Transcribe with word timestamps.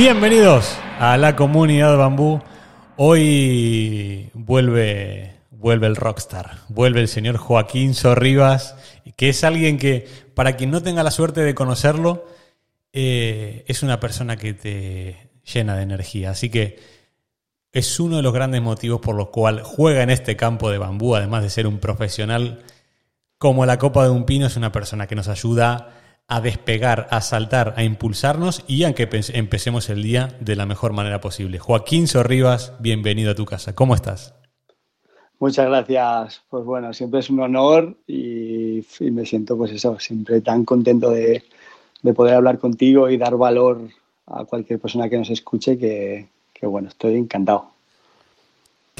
Bienvenidos 0.00 0.78
a 0.98 1.18
la 1.18 1.36
comunidad 1.36 1.98
Bambú. 1.98 2.40
Hoy 2.96 4.30
vuelve, 4.32 5.36
vuelve 5.50 5.88
el 5.88 5.96
rockstar, 5.96 6.60
vuelve 6.70 7.00
el 7.00 7.08
señor 7.08 7.36
Joaquín 7.36 7.92
Sorribas, 7.92 8.76
que 9.16 9.28
es 9.28 9.44
alguien 9.44 9.76
que, 9.76 10.08
para 10.34 10.56
quien 10.56 10.70
no 10.70 10.82
tenga 10.82 11.02
la 11.02 11.10
suerte 11.10 11.42
de 11.42 11.54
conocerlo, 11.54 12.24
eh, 12.94 13.66
es 13.68 13.82
una 13.82 14.00
persona 14.00 14.38
que 14.38 14.54
te 14.54 15.28
llena 15.44 15.76
de 15.76 15.82
energía. 15.82 16.30
Así 16.30 16.48
que 16.48 16.78
es 17.70 18.00
uno 18.00 18.16
de 18.16 18.22
los 18.22 18.32
grandes 18.32 18.62
motivos 18.62 19.02
por 19.02 19.14
los 19.14 19.28
cuales 19.28 19.66
juega 19.66 20.02
en 20.02 20.08
este 20.08 20.34
campo 20.34 20.70
de 20.70 20.78
bambú, 20.78 21.14
además 21.14 21.42
de 21.42 21.50
ser 21.50 21.66
un 21.66 21.78
profesional 21.78 22.62
como 23.36 23.66
la 23.66 23.76
copa 23.76 24.04
de 24.04 24.10
un 24.10 24.24
pino, 24.24 24.46
es 24.46 24.56
una 24.56 24.72
persona 24.72 25.06
que 25.06 25.14
nos 25.14 25.28
ayuda 25.28 25.99
a 26.30 26.40
despegar, 26.40 27.08
a 27.10 27.20
saltar, 27.20 27.74
a 27.76 27.82
impulsarnos 27.82 28.64
y 28.68 28.84
a 28.84 28.94
que 28.94 29.08
empecemos 29.34 29.90
el 29.90 30.02
día 30.02 30.28
de 30.40 30.54
la 30.54 30.64
mejor 30.64 30.92
manera 30.92 31.20
posible. 31.20 31.58
Joaquín 31.58 32.06
Sorribas, 32.06 32.72
bienvenido 32.78 33.32
a 33.32 33.34
tu 33.34 33.44
casa. 33.44 33.74
¿Cómo 33.74 33.96
estás? 33.96 34.32
Muchas 35.40 35.66
gracias. 35.66 36.42
Pues 36.48 36.64
bueno, 36.64 36.92
siempre 36.92 37.18
es 37.18 37.30
un 37.30 37.40
honor 37.40 37.96
y, 38.06 38.86
me 39.00 39.26
siento 39.26 39.56
pues 39.56 39.72
eso, 39.72 39.98
siempre 39.98 40.40
tan 40.40 40.64
contento 40.64 41.10
de, 41.10 41.42
poder 42.14 42.34
hablar 42.34 42.60
contigo 42.60 43.10
y 43.10 43.16
dar 43.16 43.36
valor 43.36 43.88
a 44.26 44.44
cualquier 44.44 44.78
persona 44.78 45.08
que 45.08 45.18
nos 45.18 45.30
escuche 45.30 45.76
que 45.76 46.28
bueno, 46.62 46.88
estoy 46.88 47.16
encantado. 47.16 47.79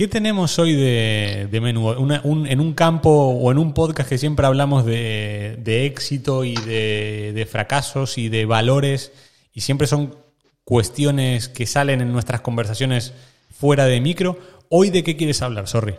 ¿Qué 0.00 0.08
tenemos 0.08 0.58
hoy 0.58 0.74
de, 0.74 1.58
menú? 1.60 1.92
en 1.92 2.60
un 2.60 2.72
campo 2.72 3.10
o 3.10 3.52
en 3.52 3.58
un 3.58 3.74
podcast 3.74 4.08
que 4.08 4.16
siempre 4.16 4.46
hablamos 4.46 4.86
de, 4.86 5.84
éxito 5.84 6.42
y 6.42 6.54
de, 6.54 7.46
fracasos 7.46 8.16
y 8.16 8.30
de 8.30 8.46
valores, 8.46 9.12
y 9.52 9.60
siempre 9.60 9.86
son 9.86 10.14
cuestiones 10.64 11.50
que 11.50 11.66
salen 11.66 12.00
en 12.00 12.12
nuestras 12.12 12.40
conversaciones 12.40 13.12
fuera 13.50 13.84
de 13.84 14.00
micro. 14.00 14.38
¿Hoy 14.70 14.88
de 14.88 15.04
qué 15.04 15.18
quieres 15.18 15.42
hablar? 15.42 15.68
Sorry. 15.68 15.96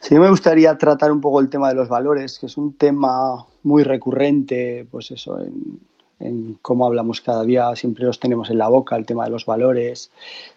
Sí, 0.00 0.14
me 0.18 0.30
gustaría 0.30 0.78
tratar 0.78 1.12
un 1.12 1.20
poco 1.20 1.40
el 1.40 1.50
tema 1.50 1.68
de 1.68 1.74
los 1.74 1.90
valores, 1.90 2.38
que 2.38 2.46
es 2.46 2.56
un 2.56 2.72
tema 2.72 3.44
muy 3.64 3.82
recurrente, 3.82 4.86
pues 4.90 5.10
eso, 5.10 5.38
en, 5.42 5.78
en 6.18 6.58
cómo 6.62 6.86
hablamos 6.86 7.20
cada 7.20 7.44
día, 7.44 7.74
siempre 7.76 8.04
los 8.04 8.18
tenemos 8.18 8.50
en 8.50 8.58
la 8.58 8.68
boca, 8.68 8.96
el 8.96 9.06
tema 9.06 9.24
de 9.24 9.30
los 9.30 9.44
valores, 9.44 10.10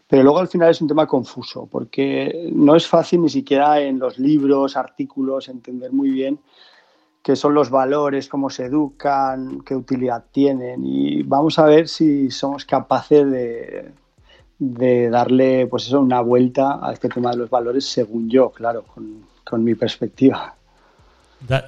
pero 0.07 0.23
luego 0.23 0.39
al 0.39 0.47
final 0.47 0.69
es 0.69 0.81
un 0.81 0.87
tema 0.87 1.05
confuso, 1.05 1.67
porque 1.69 2.49
no 2.53 2.75
es 2.75 2.87
fácil 2.87 3.21
ni 3.21 3.29
siquiera 3.29 3.79
en 3.81 3.99
los 3.99 4.17
libros, 4.17 4.77
artículos, 4.77 5.49
entender 5.49 5.91
muy 5.91 6.11
bien 6.11 6.39
qué 7.21 7.35
son 7.35 7.53
los 7.53 7.69
valores, 7.69 8.29
cómo 8.29 8.49
se 8.49 8.65
educan, 8.65 9.61
qué 9.61 9.75
utilidad 9.75 10.23
tienen, 10.31 10.85
y 10.85 11.23
vamos 11.23 11.59
a 11.59 11.65
ver 11.65 11.87
si 11.87 12.31
somos 12.31 12.65
capaces 12.65 13.29
de, 13.29 13.91
de 14.57 15.09
darle 15.09 15.67
pues 15.67 15.87
eso, 15.87 15.99
una 15.99 16.21
vuelta 16.21 16.79
a 16.81 16.93
este 16.93 17.09
tema 17.09 17.31
de 17.31 17.37
los 17.37 17.49
valores 17.49 17.85
según 17.85 18.29
yo, 18.29 18.49
claro, 18.51 18.83
con, 18.83 19.25
con 19.43 19.63
mi 19.63 19.75
perspectiva. 19.75 20.55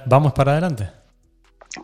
¿Vamos 0.06 0.32
para 0.32 0.52
adelante? 0.52 0.90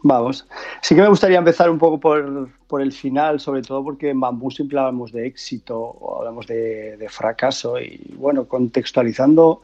Vamos. 0.02 0.46
Sí 0.80 0.94
que 0.94 1.02
me 1.02 1.08
gustaría 1.08 1.38
empezar 1.38 1.70
un 1.70 1.78
poco 1.78 1.98
por, 1.98 2.80
el 2.80 2.92
final, 2.92 3.40
sobre 3.40 3.62
todo 3.62 3.82
porque 3.82 4.10
en 4.10 4.20
Bambú 4.20 4.50
siempre 4.50 4.78
hablamos 4.78 5.12
de 5.12 5.26
éxito 5.26 5.78
o 5.78 6.18
hablamos 6.18 6.46
de, 6.46 7.06
fracaso. 7.08 7.80
Y 7.80 8.14
bueno, 8.16 8.46
contextualizando 8.46 9.62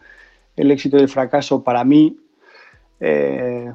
el 0.57 0.71
éxito 0.71 0.97
y 0.97 1.03
el 1.03 1.09
fracaso, 1.09 1.63
para 1.63 1.85
mí, 1.85 2.19
eh, 3.01 3.73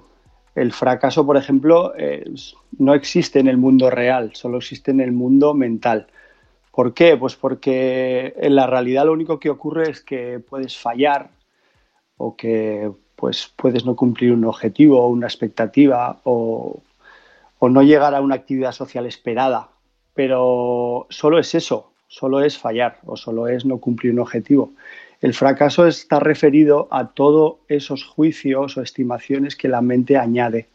el 0.55 0.71
fracaso, 0.73 1.25
por 1.25 1.37
ejemplo, 1.37 1.93
no 2.77 2.93
existe 2.93 3.39
en 3.39 3.47
el 3.47 3.57
mundo 3.57 3.89
real, 3.89 4.31
solo 4.33 4.57
existe 4.57 4.91
en 4.91 4.99
el 4.99 5.11
mundo 5.11 5.53
mental. 5.53 6.07
¿Por 6.71 6.93
qué? 6.93 7.17
Pues 7.17 7.35
porque 7.35 8.33
en 8.37 8.55
la 8.55 8.67
realidad 8.67 9.05
lo 9.05 9.13
único 9.13 9.39
que 9.39 9.49
ocurre 9.49 9.89
es 9.89 10.01
que 10.01 10.39
puedes 10.39 10.77
fallar 10.77 11.29
o 12.17 12.35
que 12.35 12.91
pues 13.15 13.51
puedes 13.55 13.85
no 13.85 13.95
cumplir 13.95 14.31
un 14.31 14.45
objetivo 14.45 15.01
o 15.01 15.09
una 15.09 15.27
expectativa 15.27 16.19
o, 16.23 16.81
no 17.67 17.81
llegar 17.81 18.15
a 18.15 18.21
una 18.21 18.35
actividad 18.35 18.71
social 18.71 19.05
esperada. 19.05 19.69
Pero 20.13 21.07
solo 21.09 21.39
es 21.39 21.53
eso, 21.55 21.91
solo 22.07 22.41
es 22.41 22.57
fallar 22.57 22.99
o 23.05 23.17
solo 23.17 23.47
es 23.47 23.65
no 23.65 23.79
cumplir 23.79 24.13
un 24.13 24.19
objetivo. 24.19 24.71
El 25.21 25.33
fracaso 25.33 25.85
está 25.85 26.19
referido 26.19 26.87
a 26.91 27.09
todos 27.09 27.57
esos 27.67 28.05
juicios 28.05 28.77
o 28.77 28.81
estimaciones 28.81 29.57
que 29.57 29.67
la 29.67 29.81
mente 29.81 30.15
añade. 30.15 30.67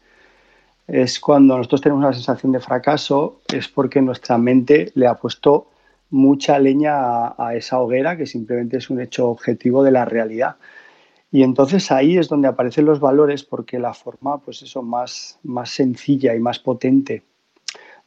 Es 0.87 1.19
cuando 1.19 1.57
nosotros 1.57 1.81
tenemos 1.81 2.03
una 2.03 2.13
sensación 2.13 2.51
de 2.51 2.59
fracaso, 2.59 3.39
es 3.51 3.67
porque 3.67 4.01
nuestra 4.01 4.37
mente 4.37 4.91
le 4.93 5.07
ha 5.07 5.15
puesto 5.15 5.67
mucha 6.11 6.59
leña 6.59 7.29
a 7.43 7.55
esa 7.55 7.79
hoguera 7.79 8.17
que 8.17 8.27
simplemente 8.27 8.77
es 8.77 8.91
un 8.91 9.01
hecho 9.01 9.29
objetivo 9.29 9.83
de 9.83 9.91
la 9.91 10.05
realidad. 10.05 10.57
Y 11.35 11.43
entonces 11.43 11.91
ahí 11.91 12.17
es 12.17 12.29
donde 12.29 12.47
aparecen 12.47 12.85
los 12.85 13.01
valores 13.01 13.43
porque 13.43 13.77
la 13.77 13.93
forma, 13.93 14.37
pues 14.37 14.73
más, 14.81 15.37
más 15.43 15.69
sencilla 15.69 16.33
y 16.33 16.39
más 16.39 16.59
potente 16.59 17.23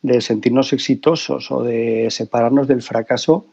de 0.01 0.23
sentirnos 0.23 0.73
exitosos 0.73 1.51
o 1.51 1.63
de 1.63 2.09
separarnos 2.11 2.67
del 2.67 2.81
fracaso 2.81 3.45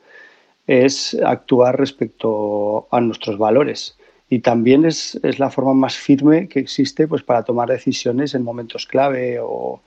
es 0.66 1.18
actuar 1.22 1.78
respecto 1.78 2.88
a 2.90 3.02
nuestros 3.02 3.38
valores. 3.38 3.98
Y 4.30 4.40
también 4.40 4.86
es, 4.86 5.20
la 5.40 5.50
forma 5.50 5.74
más 5.74 5.98
firme 5.98 6.48
que 6.48 6.62
existe 6.62 7.06
pues, 7.06 7.24
para 7.24 7.44
tomar 7.44 7.68
decisiones 7.68 8.34
en 8.34 8.44
momentos 8.44 8.86
clave 8.86 9.42
o, 9.42 9.82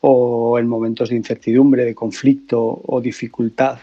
o 0.00 0.58
en 0.60 0.68
momentos 0.68 1.08
de 1.08 1.16
incertidumbre, 1.16 1.84
de 1.84 1.94
conflicto 1.96 2.82
o 2.86 3.00
dificultad. 3.00 3.80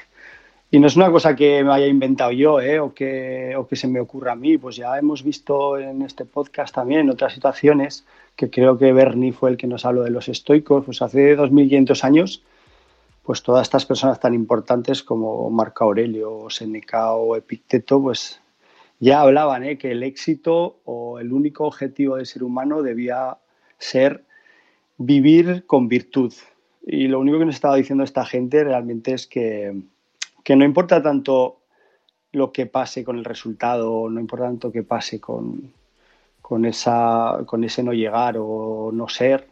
Y 0.72 0.80
no 0.80 0.88
es 0.88 0.96
una 0.96 1.12
cosa 1.12 1.36
que 1.36 1.64
me 1.64 1.74
haya 1.74 1.88
inventado 1.88 2.32
yo 2.32 2.60
¿eh? 2.60 2.80
o, 2.80 2.94
que, 2.94 3.56
o 3.56 3.68
que 3.68 3.76
se 3.76 3.88
me 3.88 4.00
ocurra 4.00 4.34
a 4.34 4.36
mí, 4.36 4.58
pues 4.58 4.76
ya 4.76 4.98
hemos 4.98 5.24
visto 5.24 5.78
en 5.78 6.02
este 6.02 6.26
podcast 6.26 6.74
también 6.74 7.02
en 7.02 7.10
otras 7.12 7.34
situaciones, 7.34 8.06
que 8.36 8.50
creo 8.50 8.78
que 8.78 8.92
Bernie 8.92 9.32
fue 9.32 9.52
el 9.52 9.58
que 9.58 9.68
nos 9.68 9.86
habló 9.86 10.04
de 10.04 10.10
los 10.10 10.28
estoicos, 10.28 10.84
pues 10.84 11.02
hace 11.02 11.36
2500 11.36 12.04
años, 12.04 12.44
pues 13.24 13.44
todas 13.44 13.64
estas 13.64 13.86
personas 13.86 14.20
tan 14.20 14.34
importantes 14.34 15.04
como 15.04 15.50
Marco 15.50 15.86
Aurelio, 15.86 16.50
Seneca 16.50 17.14
o 17.14 17.36
Epicteto, 17.36 18.02
pues 18.02 18.42
ya 19.00 19.22
hablaban 19.22 19.64
¿eh? 19.64 19.78
que 19.78 19.92
el 19.92 20.04
éxito 20.04 20.80
o 20.84 21.20
el 21.20 21.32
único 21.32 21.66
objetivo 21.66 22.16
del 22.16 22.26
ser 22.26 22.44
humano 22.44 22.82
debía 22.82 23.38
ser 23.78 24.26
vivir 24.98 25.66
con 25.66 25.88
virtud. 25.88 26.34
Y 26.86 27.08
lo 27.08 27.20
único 27.20 27.40
que 27.40 27.46
nos 27.46 27.56
estaba 27.56 27.76
diciendo 27.76 28.04
esta 28.04 28.26
gente 28.26 28.64
realmente 28.64 29.14
es 29.14 29.28
que 29.28 29.74
que 30.46 30.56
no 30.56 30.64
importa 30.64 31.02
tanto 31.02 31.64
lo 32.32 32.52
que 32.52 32.68
pase 32.68 33.04
con 33.04 33.18
el 33.18 33.26
resultado, 33.26 34.08
no 34.12 34.20
importa 34.20 34.46
tanto 34.46 34.72
que 34.72 34.84
pase 34.84 35.20
con, 35.20 35.74
con, 36.40 36.66
esa, 36.66 37.40
con 37.48 37.64
ese 37.64 37.82
no 37.82 37.94
llegar 37.94 38.36
o 38.38 38.92
no 38.94 39.10
ser, 39.10 39.48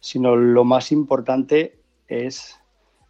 sino 0.00 0.34
lo 0.34 0.64
más 0.64 0.90
importante 0.90 1.78
es 2.08 2.58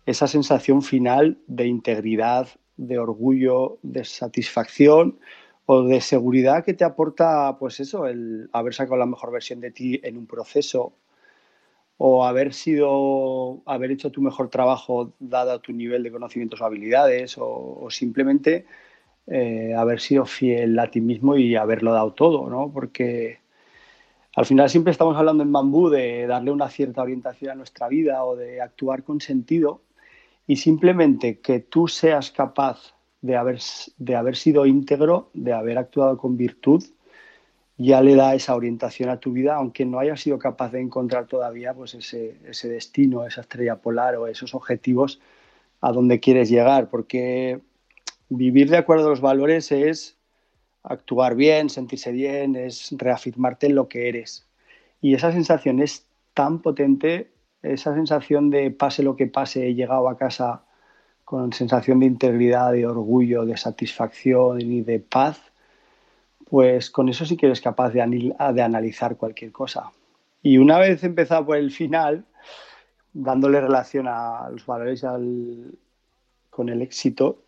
esa 0.05 0.27
sensación 0.27 0.83
final 0.83 1.39
de 1.47 1.67
integridad, 1.67 2.49
de 2.77 2.99
orgullo, 2.99 3.79
de 3.83 4.05
satisfacción 4.05 5.19
o 5.65 5.85
de 5.85 6.03
seguridad 6.03 6.67
que 6.67 6.75
te 6.75 6.85
aporta, 6.85 7.57
pues 7.59 7.81
eso, 7.81 8.07
el 8.07 8.51
haber 8.53 8.75
sacado 8.75 8.99
la 8.99 9.07
mejor 9.07 9.33
versión 9.33 9.61
de 9.61 9.71
ti 9.71 9.99
en 10.05 10.19
un 10.19 10.27
proceso 10.27 10.93
o 11.99 12.25
haber 12.25 12.53
sido, 12.53 13.63
haber 13.67 13.91
hecho 13.91 14.11
tu 14.11 14.21
mejor 14.21 14.49
trabajo 14.49 15.15
dado 15.19 15.61
tu 15.61 15.73
nivel 15.73 16.03
de 16.03 16.11
conocimientos 16.11 16.61
o 16.61 16.65
habilidades, 16.65 17.37
o, 17.39 17.89
simplemente 17.91 18.67
eh, 19.27 19.75
haber 19.75 20.01
sido 20.01 20.27
fiel 20.27 20.79
a 20.79 20.91
ti 20.91 21.01
mismo 21.01 21.37
y 21.37 21.57
haberlo 21.57 21.93
dado 21.93 22.13
todo, 22.13 22.49
¿no? 22.51 22.71
Porque 22.73 23.41
al 24.35 24.45
final 24.45 24.69
siempre 24.69 24.91
estamos 24.93 25.17
hablando 25.17 25.43
en 25.43 25.53
bambú 25.53 25.89
de 25.89 26.27
darle 26.27 26.51
una 26.51 26.69
cierta 26.69 27.03
orientación 27.03 27.53
a 27.53 27.55
nuestra 27.55 27.89
vida 27.89 28.25
o 28.25 28.37
de 28.37 28.61
actuar 28.61 29.03
con 29.03 29.21
sentido 29.21 29.83
y 30.47 30.57
simplemente 30.57 31.41
que 31.41 31.61
tú 31.61 31.89
seas 31.89 32.31
capaz 32.31 32.95
de 33.23 33.37
haber, 33.37 33.61
de 33.97 34.15
haber 34.15 34.37
sido 34.37 34.67
íntegro, 34.67 35.31
de 35.33 35.55
haber 35.55 35.79
actuado 35.79 36.19
con 36.19 36.37
virtud, 36.37 36.85
ya 37.79 38.01
le 38.01 38.15
da 38.15 38.35
esa 38.35 38.55
orientación 38.55 39.11
a 39.11 39.21
tu 39.21 39.33
vida, 39.33 39.57
aunque 39.57 39.85
no 39.85 39.99
hayas 39.99 40.21
sido 40.21 40.39
capaz 40.39 40.73
de 40.73 40.81
encontrar 40.81 41.27
todavía 41.27 41.75
pues 41.75 41.95
ese, 41.95 42.37
ese 42.47 42.69
destino, 42.69 43.27
esa 43.27 43.43
estrella 43.43 43.77
polar 43.77 44.17
o 44.17 44.27
esos 44.27 44.55
objetivos 44.55 45.21
a 45.81 45.93
donde 45.93 46.21
quieres 46.21 46.49
llegar, 46.49 46.89
porque 46.89 47.61
vivir 48.29 48.71
de 48.71 48.79
acuerdo 48.79 49.07
a 49.07 49.11
los 49.11 49.21
valores 49.21 49.73
es 49.73 50.17
actuar 50.83 51.35
bien, 51.35 51.69
sentirse 51.69 52.13
bien, 52.13 52.57
es 52.57 52.95
reafirmarte 52.97 53.67
en 53.67 53.75
lo 53.75 53.89
que 53.89 54.09
eres. 54.09 54.47
Y 55.01 55.15
esa 55.15 55.33
sensación 55.33 55.81
es 55.81 56.07
tan 56.33 56.61
potente, 56.61 57.31
esa 57.63 57.95
sensación 57.95 58.51
de 58.51 58.71
pase 58.71 59.03
lo 59.03 59.17
que 59.17 59.27
pase, 59.27 59.67
he 59.67 59.75
llegado 59.75 60.09
a 60.09 60.17
casa 60.17 60.63
con 61.25 61.53
sensación 61.53 62.01
de 62.01 62.07
integridad, 62.07 62.73
de 62.73 62.87
orgullo, 62.87 63.45
de 63.45 63.57
satisfacción 63.57 64.61
y 64.61 64.83
de 64.83 65.01
paz, 65.01 65.41
pues 66.49 66.91
con 66.91 67.09
eso 67.09 67.25
sí 67.25 67.37
que 67.37 67.47
eres 67.47 67.61
capaz 67.61 67.91
de, 67.91 68.01
analizar 68.01 69.17
cualquier 69.17 69.53
cosa. 69.53 69.91
Y 70.43 70.59
una 70.59 70.79
vez 70.79 71.03
empezado 71.03 71.45
por 71.45 71.57
el 71.57 71.71
final, 71.71 72.25
dándole 73.13 73.61
relación 73.61 74.07
a 74.09 74.49
los 74.51 74.65
valores 74.65 75.05
con 76.51 76.69
el 76.69 76.83
éxito, 76.83 77.43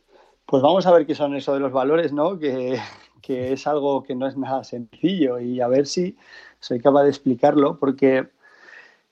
pues 0.46 0.62
vamos 0.62 0.86
a 0.86 0.92
ver 0.92 1.06
qué 1.06 1.14
son 1.14 1.36
eso 1.36 1.54
de 1.54 1.60
los 1.60 1.72
valores, 1.72 2.12
¿no? 2.12 2.38
Que, 2.38 2.78
que 3.22 3.52
es 3.52 3.66
algo 3.66 4.02
que 4.02 4.14
no 4.14 4.26
es 4.26 4.36
nada 4.36 4.64
sencillo 4.64 5.38
y 5.38 5.60
a 5.60 5.68
ver 5.68 5.86
si 5.86 6.16
soy 6.58 6.80
capaz 6.80 7.04
de 7.04 7.10
explicarlo, 7.10 7.78
porque 7.78 8.28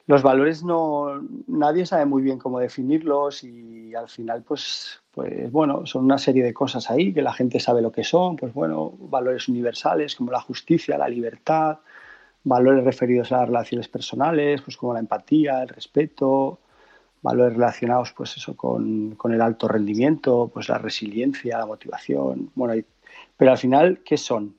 los 0.07 0.23
valores 0.23 0.63
no 0.63 1.21
nadie 1.47 1.85
sabe 1.85 2.07
muy 2.07 2.23
bien 2.23 2.39
cómo 2.39 2.61
definirlos 2.61 3.43
y 3.43 3.95
al 3.95 4.09
final 4.09 4.43
pues 4.43 5.01
pues 5.13 5.51
bueno 5.51 5.85
son 5.87 6.05
una 6.05 6.19
serie 6.19 6.45
de 6.45 6.55
cosas 6.55 6.91
ahí 6.91 7.13
que 7.13 7.23
la 7.23 7.33
gente 7.33 7.59
sabe 7.61 7.83
lo 7.83 7.91
que 7.91 8.05
son 8.05 8.37
pues 8.37 8.53
bueno 8.55 8.95
valores 8.99 9.49
universales 9.49 10.15
como 10.15 10.31
la 10.31 10.41
justicia 10.41 10.97
la 10.97 11.09
libertad 11.09 11.79
valores 12.45 12.85
referidos 12.85 13.33
a 13.33 13.39
las 13.39 13.49
relaciones 13.49 13.89
personales 13.89 14.63
pues 14.63 14.77
como 14.77 14.95
la 14.95 15.01
empatía 15.01 15.63
el 15.63 15.69
respeto 15.69 16.61
valores 17.23 17.55
relacionados 17.55 18.13
pues 18.13 18.37
eso 18.37 18.55
con, 18.57 19.17
con 19.17 19.33
el 19.33 19.41
alto 19.41 19.67
rendimiento 19.67 20.51
pues 20.53 20.69
la 20.69 20.79
resiliencia 20.79 21.59
la 21.59 21.67
motivación 21.67 22.51
bueno 22.55 22.81
pero 23.37 23.51
al 23.51 23.59
final 23.59 24.01
qué 24.05 24.17
son 24.17 24.55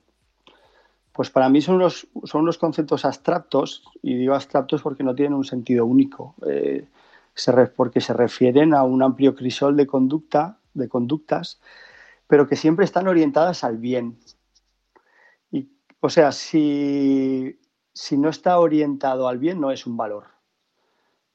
pues 1.18 1.30
para 1.30 1.48
mí 1.48 1.60
son 1.60 1.74
unos, 1.74 2.06
son 2.22 2.42
unos 2.42 2.58
conceptos 2.58 3.04
abstractos, 3.04 3.82
y 4.02 4.14
digo 4.14 4.34
abstractos 4.34 4.82
porque 4.82 5.02
no 5.02 5.16
tienen 5.16 5.34
un 5.34 5.42
sentido 5.42 5.84
único, 5.84 6.36
eh, 6.46 6.86
porque 7.74 8.00
se 8.00 8.12
refieren 8.12 8.72
a 8.72 8.84
un 8.84 9.02
amplio 9.02 9.34
crisol 9.34 9.76
de, 9.76 9.84
conducta, 9.84 10.60
de 10.74 10.88
conductas, 10.88 11.60
pero 12.28 12.46
que 12.46 12.54
siempre 12.54 12.84
están 12.84 13.08
orientadas 13.08 13.64
al 13.64 13.78
bien. 13.78 14.16
Y, 15.50 15.68
o 15.98 16.08
sea, 16.08 16.30
si, 16.30 17.58
si 17.92 18.16
no 18.16 18.28
está 18.28 18.60
orientado 18.60 19.26
al 19.26 19.38
bien, 19.38 19.60
no 19.60 19.72
es 19.72 19.88
un 19.88 19.96
valor. 19.96 20.26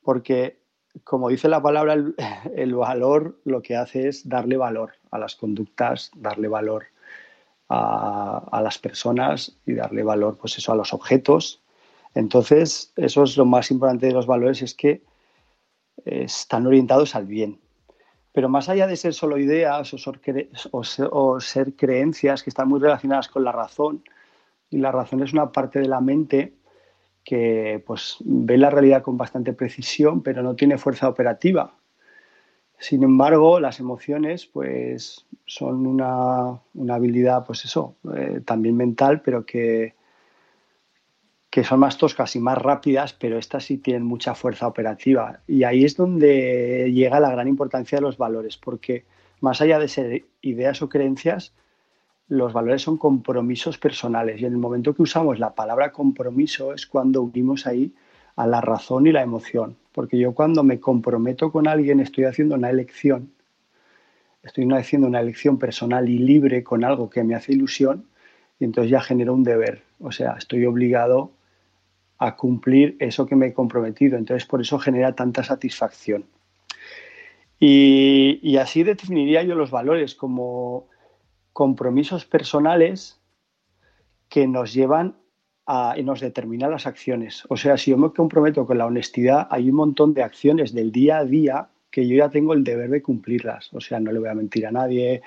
Porque, 0.02 0.62
como 1.04 1.28
dice 1.28 1.50
la 1.50 1.62
palabra, 1.62 1.92
el, 1.92 2.16
el 2.56 2.74
valor 2.74 3.38
lo 3.44 3.62
que 3.62 3.76
hace 3.76 4.08
es 4.08 4.30
darle 4.30 4.56
valor 4.56 4.94
a 5.12 5.20
las 5.20 5.36
conductas, 5.36 6.10
darle 6.16 6.48
valor 6.48 6.86
a, 7.74 8.62
las 8.62 8.78
personas 8.78 9.58
y 9.66 9.74
darle 9.74 10.04
valor 10.04 10.38
pues 10.38 10.58
eso 10.58 10.72
a 10.72 10.76
los 10.76 10.94
objetos. 10.94 11.62
Entonces, 12.14 12.94
eso 12.96 13.24
es 13.24 13.38
lo 13.38 13.46
más 13.46 13.72
importante 13.72 14.08
de 14.08 14.14
los 14.14 14.28
valores, 14.28 14.62
es 14.62 14.76
que 14.76 15.02
están 16.06 16.68
orientados 16.68 17.16
al 17.16 17.26
bien. 17.26 17.60
Pero 18.32 18.50
más 18.50 18.70
allá 18.70 18.88
de 18.88 18.96
ser 18.96 19.14
solo 19.14 19.38
ideas 19.38 19.94
o 20.72 21.40
ser, 21.40 21.76
creencias 21.76 22.44
que 22.44 22.50
están 22.50 22.68
muy 22.68 22.80
relacionadas 22.80 23.28
con 23.28 23.44
la 23.44 23.52
razón, 23.52 24.04
y 24.70 24.78
la 24.78 24.92
razón 24.92 25.22
es 25.22 25.34
una 25.34 25.52
parte 25.52 25.80
de 25.80 25.88
la 25.88 26.02
mente 26.02 26.56
que 27.24 27.84
pues, 27.86 28.18
ve 28.22 28.58
la 28.58 28.70
realidad 28.70 29.04
con 29.04 29.18
bastante 29.18 29.54
precisión, 29.54 30.24
pero 30.24 30.42
no 30.42 30.56
tiene 30.56 30.78
fuerza 30.78 31.08
operativa. 31.08 31.76
Sin 32.78 33.04
embargo, 33.04 33.60
las 33.60 33.80
emociones 33.80 34.46
pues, 34.46 35.26
son 35.46 35.88
una, 35.88 36.60
habilidad, 36.94 37.46
pues 37.46 37.66
eso, 37.66 37.96
eh, 38.16 38.42
también 38.46 38.76
mental, 38.76 39.22
pero 39.22 39.46
que, 39.46 39.96
que 41.50 41.64
son 41.64 41.80
más 41.80 41.98
toscas 41.98 42.36
y 42.36 42.40
más 42.40 42.58
rápidas, 42.58 43.14
pero 43.14 43.38
estas 43.38 43.66
sí 43.66 43.78
tienen 43.78 44.04
mucha 44.04 44.36
fuerza 44.36 44.68
operativa. 44.68 45.42
Y 45.48 45.64
ahí 45.64 45.86
es 45.86 45.96
donde 45.96 46.92
llega 46.92 47.20
la 47.20 47.32
gran 47.32 47.48
importancia 47.48 47.98
de 47.98 48.02
los 48.02 48.18
valores, 48.18 48.58
porque 48.58 49.06
más 49.40 49.62
allá 49.62 49.78
de 49.80 49.88
ser 49.88 50.26
ideas 50.42 50.82
o 50.82 50.90
creencias, 50.90 51.54
los 52.28 52.54
valores 52.54 52.82
son 52.82 52.98
compromisos 52.98 53.78
personales. 53.78 54.42
Y 54.42 54.46
en 54.46 54.54
el 54.54 54.58
momento 54.58 54.94
que 54.94 55.04
usamos 55.04 55.40
la 55.40 55.54
palabra 55.54 55.92
compromiso 55.92 56.74
es 56.74 56.88
cuando 56.88 57.22
unimos 57.22 57.68
ahí 57.68 57.94
a 58.36 58.48
la 58.48 58.62
razón 58.62 59.06
y 59.08 59.12
la 59.12 59.22
emoción. 59.22 59.78
Porque 59.94 60.18
yo 60.18 60.34
cuando 60.34 60.64
me 60.64 60.80
comprometo 60.80 61.52
con 61.52 61.68
alguien 61.68 62.00
estoy 62.00 62.26
haciendo 62.26 62.56
una 62.56 62.70
elección, 62.70 63.32
estoy 64.42 64.70
haciendo 64.74 65.08
una 65.08 65.22
elección 65.22 65.58
personal 65.58 66.10
y 66.10 66.18
libre 66.18 66.64
con 66.64 66.84
algo 66.84 67.10
que 67.10 67.24
me 67.24 67.36
hace 67.36 67.54
ilusión 67.54 68.08
y 68.60 68.66
entonces 68.66 68.92
ya 68.92 69.02
genero 69.02 69.34
un 69.34 69.44
deber. 69.44 69.84
O 70.00 70.12
sea, 70.12 70.34
estoy 70.38 70.66
obligado 70.66 71.32
a 72.18 72.36
cumplir 72.36 72.98
eso 73.00 73.26
que 73.26 73.36
me 73.36 73.48
he 73.48 73.54
comprometido. 73.54 74.18
Entonces 74.18 74.48
por 74.48 74.62
eso 74.62 74.80
genera 74.80 75.16
tanta 75.16 75.44
satisfacción. 75.44 76.26
Y, 77.60 78.40
y 78.42 78.58
así 78.58 78.84
definiría 78.84 79.44
yo 79.44 79.56
los 79.56 79.72
valores 79.72 80.16
como 80.16 80.88
compromisos 81.54 82.26
personales 82.26 83.22
que 84.28 84.48
nos 84.48 84.74
llevan 84.74 85.16
y 85.96 86.04
nos 86.04 86.20
determina 86.20 86.68
las 86.68 86.86
acciones. 86.86 87.44
O 87.50 87.56
sea, 87.56 87.78
si 87.78 87.92
yo 87.92 87.98
me 87.98 88.12
comprometo 88.12 88.66
con 88.66 88.78
la 88.78 88.86
honestidad, 88.86 89.48
hay 89.50 89.70
un 89.70 89.76
montón 89.76 90.14
de 90.14 90.24
acciones 90.24 90.74
del 90.74 90.92
día 90.92 91.20
a 91.20 91.26
día 91.26 91.70
que 91.90 92.08
yo 92.08 92.18
ya 92.18 92.30
tengo 92.30 92.54
el 92.54 92.64
deber 92.64 92.90
de 92.90 93.02
cumplirlas. 93.02 93.74
O 93.74 93.80
sea, 93.80 94.00
no 94.00 94.12
le 94.12 94.20
voy 94.20 94.30
a 94.30 94.34
mentir 94.34 94.66
a 94.66 94.72
nadie, 94.72 95.22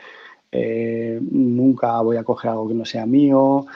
eh, 0.52 1.18
nunca 1.22 2.00
voy 2.00 2.16
a 2.16 2.24
coger 2.24 2.50
algo 2.50 2.68
que 2.68 2.74
no 2.74 2.84
sea 2.84 3.06
mío, 3.06 3.66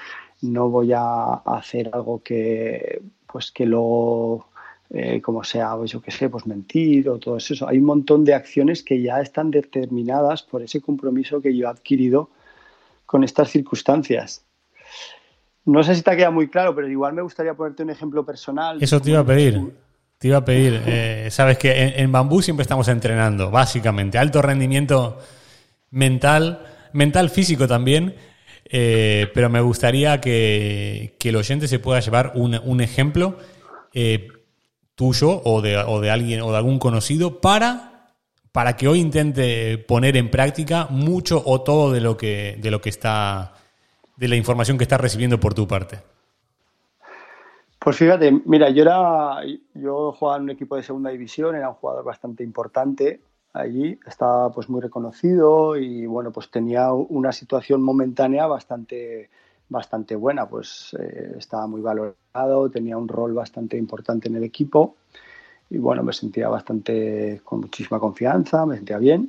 no 0.43 0.69
voy 0.71 0.93
a 0.93 1.35
hacer 1.35 1.91
algo 1.93 2.23
que, 2.23 3.01
pues, 3.27 3.53
que 3.53 3.65
luego, 3.67 4.47
eh, 4.91 5.21
como 5.23 5.45
sea, 5.45 5.77
pues, 5.77 5.93
yo 5.93 6.03
qué 6.03 6.11
sé, 6.11 6.29
pues 6.29 6.47
mentir 6.47 7.09
o 7.09 7.19
todo 7.19 7.37
eso. 7.37 7.69
Hay 7.69 7.79
un 7.79 7.85
montón 7.85 8.25
de 8.25 8.35
acciones 8.35 8.83
que 8.83 9.01
ya 9.01 9.21
están 9.21 9.51
determinadas 9.51 10.43
por 10.43 10.63
ese 10.63 10.81
compromiso 10.81 11.41
que 11.41 11.57
yo 11.57 11.67
he 11.67 11.71
adquirido 11.71 12.31
con 13.07 13.25
estas 13.25 13.51
circunstancias. 13.51 14.45
No 15.65 15.83
sé 15.83 15.95
si 15.95 16.03
te 16.03 16.11
ha 16.11 16.17
quedado 16.17 16.33
muy 16.33 16.49
claro, 16.49 16.75
pero 16.75 16.89
igual 16.89 17.13
me 17.13 17.23
gustaría 17.23 17.55
ponerte 17.55 17.83
un 17.83 17.91
ejemplo 17.91 18.25
personal. 18.25 18.79
Eso 18.83 19.01
te 19.01 19.11
iba 19.11 19.21
a 19.21 19.25
pedir. 19.25 19.61
Te 20.19 20.29
iba 20.29 20.39
a 20.39 20.45
pedir. 20.45 20.83
Eh, 20.87 21.29
sabes 21.31 21.59
que 21.59 21.95
en, 21.97 22.13
Bambú 22.13 22.43
siempre 22.43 22.63
estamos 22.63 22.89
entrenando, 22.89 23.51
básicamente. 23.51 24.19
Alto 24.19 24.43
rendimiento 24.43 25.19
mental, 25.91 26.67
mental 26.93 27.31
físico 27.31 27.67
también. 27.67 28.15
Eh, 28.73 29.31
pero 29.35 29.51
me 29.51 29.61
gustaría 29.61 30.21
que, 30.21 31.17
el 31.23 31.37
oyente 31.37 31.69
se 31.69 31.79
pueda 31.79 32.01
llevar 32.01 32.33
un, 32.37 32.81
ejemplo 32.81 33.37
eh, 33.93 34.29
tuyo 34.95 35.43
o 35.45 35.61
de, 35.61 35.77
o 35.77 36.01
de, 36.01 36.11
alguien 36.11 36.43
o 36.43 36.53
de 36.53 36.57
algún 36.57 36.79
conocido 36.79 37.41
para, 37.41 38.15
para 38.53 38.77
que 38.77 38.87
hoy 38.87 39.01
intente 39.01 39.79
poner 39.79 40.17
en 40.17 40.31
práctica 40.31 40.87
mucho 40.91 41.43
o 41.45 41.63
todo 41.63 41.93
de 41.93 42.01
lo 42.01 42.17
que, 42.17 42.59
de 42.61 42.71
lo 42.71 42.81
que 42.81 42.91
está 42.91 43.55
de 44.21 44.29
la 44.29 44.37
información 44.37 44.77
que 44.77 44.85
estás 44.85 45.01
recibiendo 45.01 45.41
por 45.41 45.55
tu 45.55 45.67
parte? 45.67 45.99
Pues 47.79 47.97
fíjate, 47.97 48.31
mira, 48.45 48.69
yo 48.69 48.83
era, 48.83 49.39
yo 49.73 50.13
jugaba 50.13 50.37
en 50.37 50.43
un 50.43 50.51
equipo 50.51 50.77
de 50.77 50.83
segunda 50.83 51.09
división, 51.09 51.57
era 51.57 51.71
un 51.71 51.77
jugador 51.77 52.05
bastante 52.05 52.45
importante 52.45 53.21
allí, 53.55 53.99
estaba 54.07 54.53
pues 54.53 54.69
muy 54.69 54.83
reconocido 54.83 55.77
y 55.79 56.05
bueno, 56.05 56.31
pues 56.31 56.51
tenía 56.51 56.93
una 56.93 57.33
situación 57.33 57.83
momentánea 57.83 58.47
bastante, 58.47 59.31
bastante 59.71 60.15
buena, 60.17 60.47
pues 60.47 60.95
eh, 61.01 61.37
estaba 61.39 61.67
muy 61.67 61.81
valorado, 61.81 62.71
tenía 62.71 62.99
un 62.99 63.09
rol 63.09 63.33
bastante 63.33 63.79
importante 63.79 64.29
en 64.29 64.37
el 64.37 64.45
equipo 64.45 64.97
y 65.71 65.79
bueno, 65.79 66.03
me 66.03 66.13
sentía 66.13 66.51
bastante 66.51 67.41
con 67.43 67.61
muchísima 67.61 67.99
confianza, 67.99 68.67
me 68.67 68.77
sentía 68.77 68.99
bien. 68.99 69.29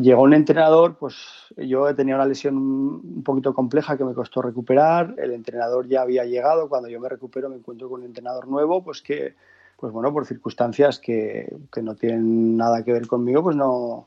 Llegó 0.00 0.22
un 0.22 0.32
entrenador, 0.32 0.96
pues 0.96 1.16
yo 1.56 1.92
tenía 1.92 2.14
una 2.14 2.24
lesión 2.24 2.56
un 2.56 3.22
poquito 3.24 3.52
compleja 3.52 3.96
que 3.96 4.04
me 4.04 4.14
costó 4.14 4.40
recuperar. 4.40 5.16
El 5.18 5.32
entrenador 5.32 5.88
ya 5.88 6.02
había 6.02 6.24
llegado. 6.24 6.68
Cuando 6.68 6.88
yo 6.88 7.00
me 7.00 7.08
recupero 7.08 7.48
me 7.48 7.56
encuentro 7.56 7.88
con 7.88 8.00
un 8.00 8.06
entrenador 8.06 8.46
nuevo, 8.46 8.84
pues 8.84 9.02
que, 9.02 9.34
pues 9.76 9.92
bueno, 9.92 10.12
por 10.12 10.24
circunstancias 10.24 11.00
que, 11.00 11.52
que 11.72 11.82
no 11.82 11.96
tienen 11.96 12.56
nada 12.56 12.84
que 12.84 12.92
ver 12.92 13.08
conmigo, 13.08 13.42
pues 13.42 13.56
no, 13.56 14.06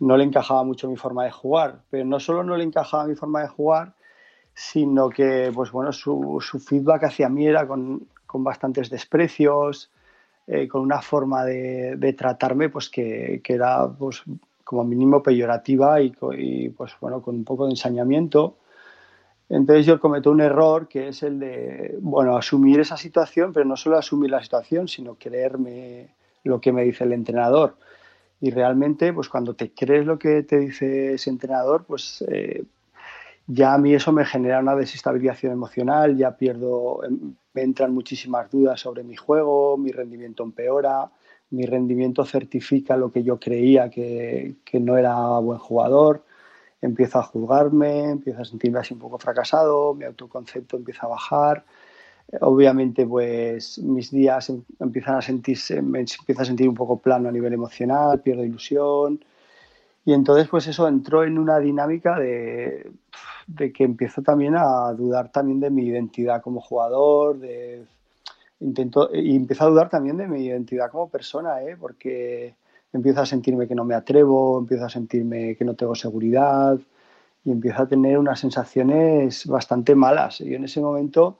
no 0.00 0.16
le 0.16 0.24
encajaba 0.24 0.64
mucho 0.64 0.88
mi 0.88 0.96
forma 0.96 1.22
de 1.22 1.30
jugar. 1.30 1.82
Pero 1.88 2.04
no 2.04 2.18
solo 2.18 2.42
no 2.42 2.56
le 2.56 2.64
encajaba 2.64 3.06
mi 3.06 3.14
forma 3.14 3.42
de 3.42 3.48
jugar, 3.48 3.94
sino 4.54 5.08
que 5.08 5.52
pues 5.54 5.70
bueno, 5.70 5.92
su, 5.92 6.38
su 6.40 6.58
feedback 6.58 7.04
hacia 7.04 7.28
mí 7.28 7.46
era 7.46 7.64
con, 7.68 8.08
con 8.26 8.42
bastantes 8.42 8.90
desprecios, 8.90 9.88
eh, 10.48 10.66
con 10.66 10.80
una 10.80 11.00
forma 11.00 11.44
de, 11.44 11.94
de 11.96 12.12
tratarme 12.12 12.68
pues 12.70 12.88
que, 12.88 13.40
que, 13.44 13.54
era 13.54 13.88
pues 13.88 14.24
como 14.68 14.84
mínimo 14.84 15.22
peyorativa 15.22 15.98
y, 16.02 16.10
pues 16.68 16.92
bueno, 17.00 17.22
con 17.22 17.36
un 17.36 17.44
poco 17.44 17.64
de 17.64 17.70
ensañamiento. 17.70 18.58
Entonces 19.48 19.86
yo 19.86 19.98
cometo 19.98 20.30
un 20.30 20.42
error 20.42 20.88
que 20.88 21.08
es 21.08 21.22
el 21.22 21.38
de, 21.38 21.96
bueno, 22.02 22.36
asumir 22.36 22.78
esa 22.78 22.98
situación, 22.98 23.54
pero 23.54 23.64
no 23.64 23.78
solo 23.78 23.96
asumir 23.96 24.28
la 24.28 24.42
situación, 24.42 24.86
sino 24.86 25.14
creerme 25.14 26.08
lo 26.44 26.60
que 26.60 26.72
me 26.72 26.84
dice 26.84 27.04
el 27.04 27.14
entrenador. 27.14 27.76
Y 28.42 28.50
realmente, 28.50 29.10
pues 29.14 29.30
cuando 29.30 29.54
te 29.54 29.72
crees 29.72 30.04
lo 30.04 30.18
que 30.18 30.42
te 30.42 30.58
dice 30.58 31.14
ese 31.14 31.30
entrenador, 31.30 31.86
pues 31.86 32.22
eh, 32.28 32.62
ya 33.46 33.72
a 33.72 33.78
mí 33.78 33.94
eso 33.94 34.12
me 34.12 34.26
genera 34.26 34.60
una 34.60 34.76
desestabilización 34.76 35.50
emocional, 35.50 36.14
ya 36.14 36.36
pierdo, 36.36 37.02
em, 37.04 37.36
me 37.54 37.62
entran 37.62 37.94
muchísimas 37.94 38.50
dudas 38.50 38.78
sobre 38.78 39.02
mi 39.02 39.16
juego, 39.16 39.78
mi 39.78 39.92
rendimiento 39.92 40.42
empeora, 40.42 41.10
mi 41.50 41.66
rendimiento 41.66 42.24
certifica 42.24 42.96
lo 42.96 43.10
que 43.10 43.22
yo 43.22 43.38
creía 43.38 43.90
que, 43.90 44.56
que 44.64 44.80
no 44.80 44.96
era 44.96 45.16
buen 45.38 45.58
jugador 45.58 46.22
empiezo 46.80 47.18
a 47.18 47.22
juzgarme, 47.22 48.10
empiezo 48.10 48.42
a 48.42 48.44
sentirme 48.44 48.78
así 48.80 48.94
un 48.94 49.00
poco 49.00 49.18
fracasado, 49.18 49.94
mi 49.94 50.04
autoconcepto 50.04 50.76
empieza 50.76 51.06
a 51.06 51.10
bajar. 51.10 51.64
Obviamente, 52.40 53.06
pues 53.06 53.78
mis 53.78 54.10
días 54.10 54.50
em, 54.50 54.62
empiezan 54.80 55.16
a 55.16 55.22
sentirse, 55.22 55.80
me 55.82 56.00
a 56.02 56.44
sentir 56.44 56.68
un 56.68 56.74
poco 56.74 56.98
plano 56.98 57.28
a 57.28 57.32
nivel 57.32 57.52
emocional, 57.52 58.20
pierdo 58.20 58.44
ilusión. 58.44 59.24
Y 60.04 60.12
entonces, 60.12 60.48
pues 60.48 60.66
eso 60.66 60.88
entró 60.88 61.24
en 61.24 61.38
una 61.38 61.58
dinámica 61.58 62.18
de, 62.18 62.90
de 63.46 63.72
que 63.72 63.84
empiezo 63.84 64.22
también 64.22 64.56
a 64.56 64.92
dudar 64.92 65.30
también 65.32 65.60
de 65.60 65.70
mi 65.70 65.86
identidad 65.86 66.42
como 66.42 66.60
jugador, 66.60 67.38
de 67.38 67.84
intento 68.60 69.10
y 69.12 69.36
empiezo 69.36 69.64
a 69.64 69.70
dudar 69.70 69.88
también 69.88 70.16
de 70.16 70.26
mi 70.26 70.44
identidad 70.44 70.90
como 70.90 71.08
persona, 71.08 71.62
¿eh? 71.62 71.76
porque 71.78 72.54
empiezo 72.92 73.20
a 73.20 73.26
sentirme 73.26 73.68
que 73.68 73.74
no 73.74 73.84
me 73.84 73.94
atrevo, 73.94 74.58
empiezo 74.58 74.86
a 74.86 74.90
sentirme 74.90 75.56
que 75.56 75.64
no 75.64 75.74
tengo 75.74 75.94
seguridad 75.94 76.78
y 77.44 77.50
empiezo 77.50 77.82
a 77.82 77.88
tener 77.88 78.18
unas 78.18 78.40
sensaciones 78.40 79.46
bastante 79.46 79.94
malas. 79.94 80.40
Y 80.40 80.54
en 80.54 80.64
ese 80.64 80.80
momento 80.80 81.38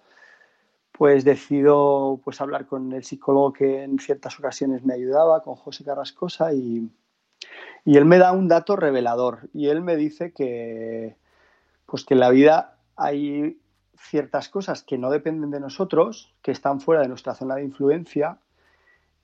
pues 0.98 1.24
decido 1.24 2.20
pues 2.24 2.40
hablar 2.40 2.66
con 2.66 2.92
el 2.92 3.04
psicólogo 3.04 3.52
que 3.52 3.84
en 3.84 4.00
ciertas 4.00 4.36
ocasiones 4.40 4.84
me 4.84 4.94
ayudaba, 4.94 5.44
con 5.44 5.54
José 5.54 5.84
Carrascosa, 5.84 6.52
y, 6.52 6.90
y 7.84 7.96
él 7.96 8.04
me 8.04 8.18
da 8.18 8.32
un 8.32 8.48
dato 8.48 8.74
revelador. 8.74 9.48
Y 9.54 9.68
él 9.68 9.80
me 9.80 9.96
dice 9.96 10.32
que, 10.32 11.16
pues 11.86 12.04
que 12.04 12.14
en 12.14 12.20
la 12.20 12.30
vida 12.30 12.78
hay 12.96 13.60
ciertas 14.00 14.48
cosas 14.48 14.82
que 14.82 14.98
no 14.98 15.10
dependen 15.10 15.50
de 15.50 15.60
nosotros, 15.60 16.34
que 16.42 16.50
están 16.50 16.80
fuera 16.80 17.02
de 17.02 17.08
nuestra 17.08 17.34
zona 17.34 17.56
de 17.56 17.64
influencia, 17.64 18.38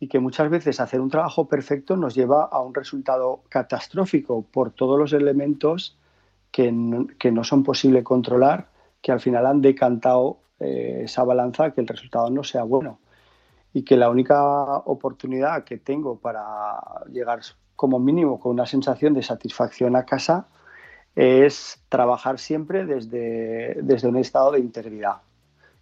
y 0.01 0.09
que 0.09 0.19
muchas 0.19 0.51
veces 0.51 0.81
hacer 0.81 1.01
un 1.01 1.09
trabajo 1.09 1.49
perfecto 1.49 1.97
nos 1.97 2.15
lleva 2.15 2.45
a 2.45 2.61
un 2.61 2.75
resultado 2.75 3.43
catastrófico 3.49 4.43
por 4.43 4.73
todos 4.73 4.99
los 4.99 5.13
elementos 5.13 5.97
que 6.51 6.73
no, 6.73 7.07
que 7.19 7.33
no 7.33 7.45
son 7.45 7.63
posible 7.63 8.05
controlar, 8.05 8.69
que 9.01 9.13
al 9.13 9.21
final 9.21 9.47
han 9.47 9.63
decantado 9.63 10.39
eh, 10.61 11.03
esa 11.05 11.25
balanza 11.25 11.71
que 11.71 11.81
el 11.81 11.87
resultado 11.87 12.31
no 12.31 12.45
sea 12.45 12.65
bueno. 12.65 12.99
Y 13.73 13.83
que 13.83 13.97
la 13.97 14.09
única 14.09 14.43
oportunidad 14.79 15.65
que 15.65 15.79
tengo 15.79 16.17
para 16.17 16.79
llegar 17.11 17.41
como 17.75 17.99
mínimo 17.99 18.39
con 18.39 18.53
una 18.53 18.67
sensación 18.67 19.15
de 19.15 19.23
satisfacción 19.23 19.97
a 19.97 20.05
casa 20.05 20.47
es 21.17 21.81
trabajar 21.89 22.39
siempre 22.39 22.85
desde, 22.87 23.79
desde 23.83 24.09
un 24.09 24.17
estado 24.17 24.53
de 24.53 24.61
integridad. 24.61 25.19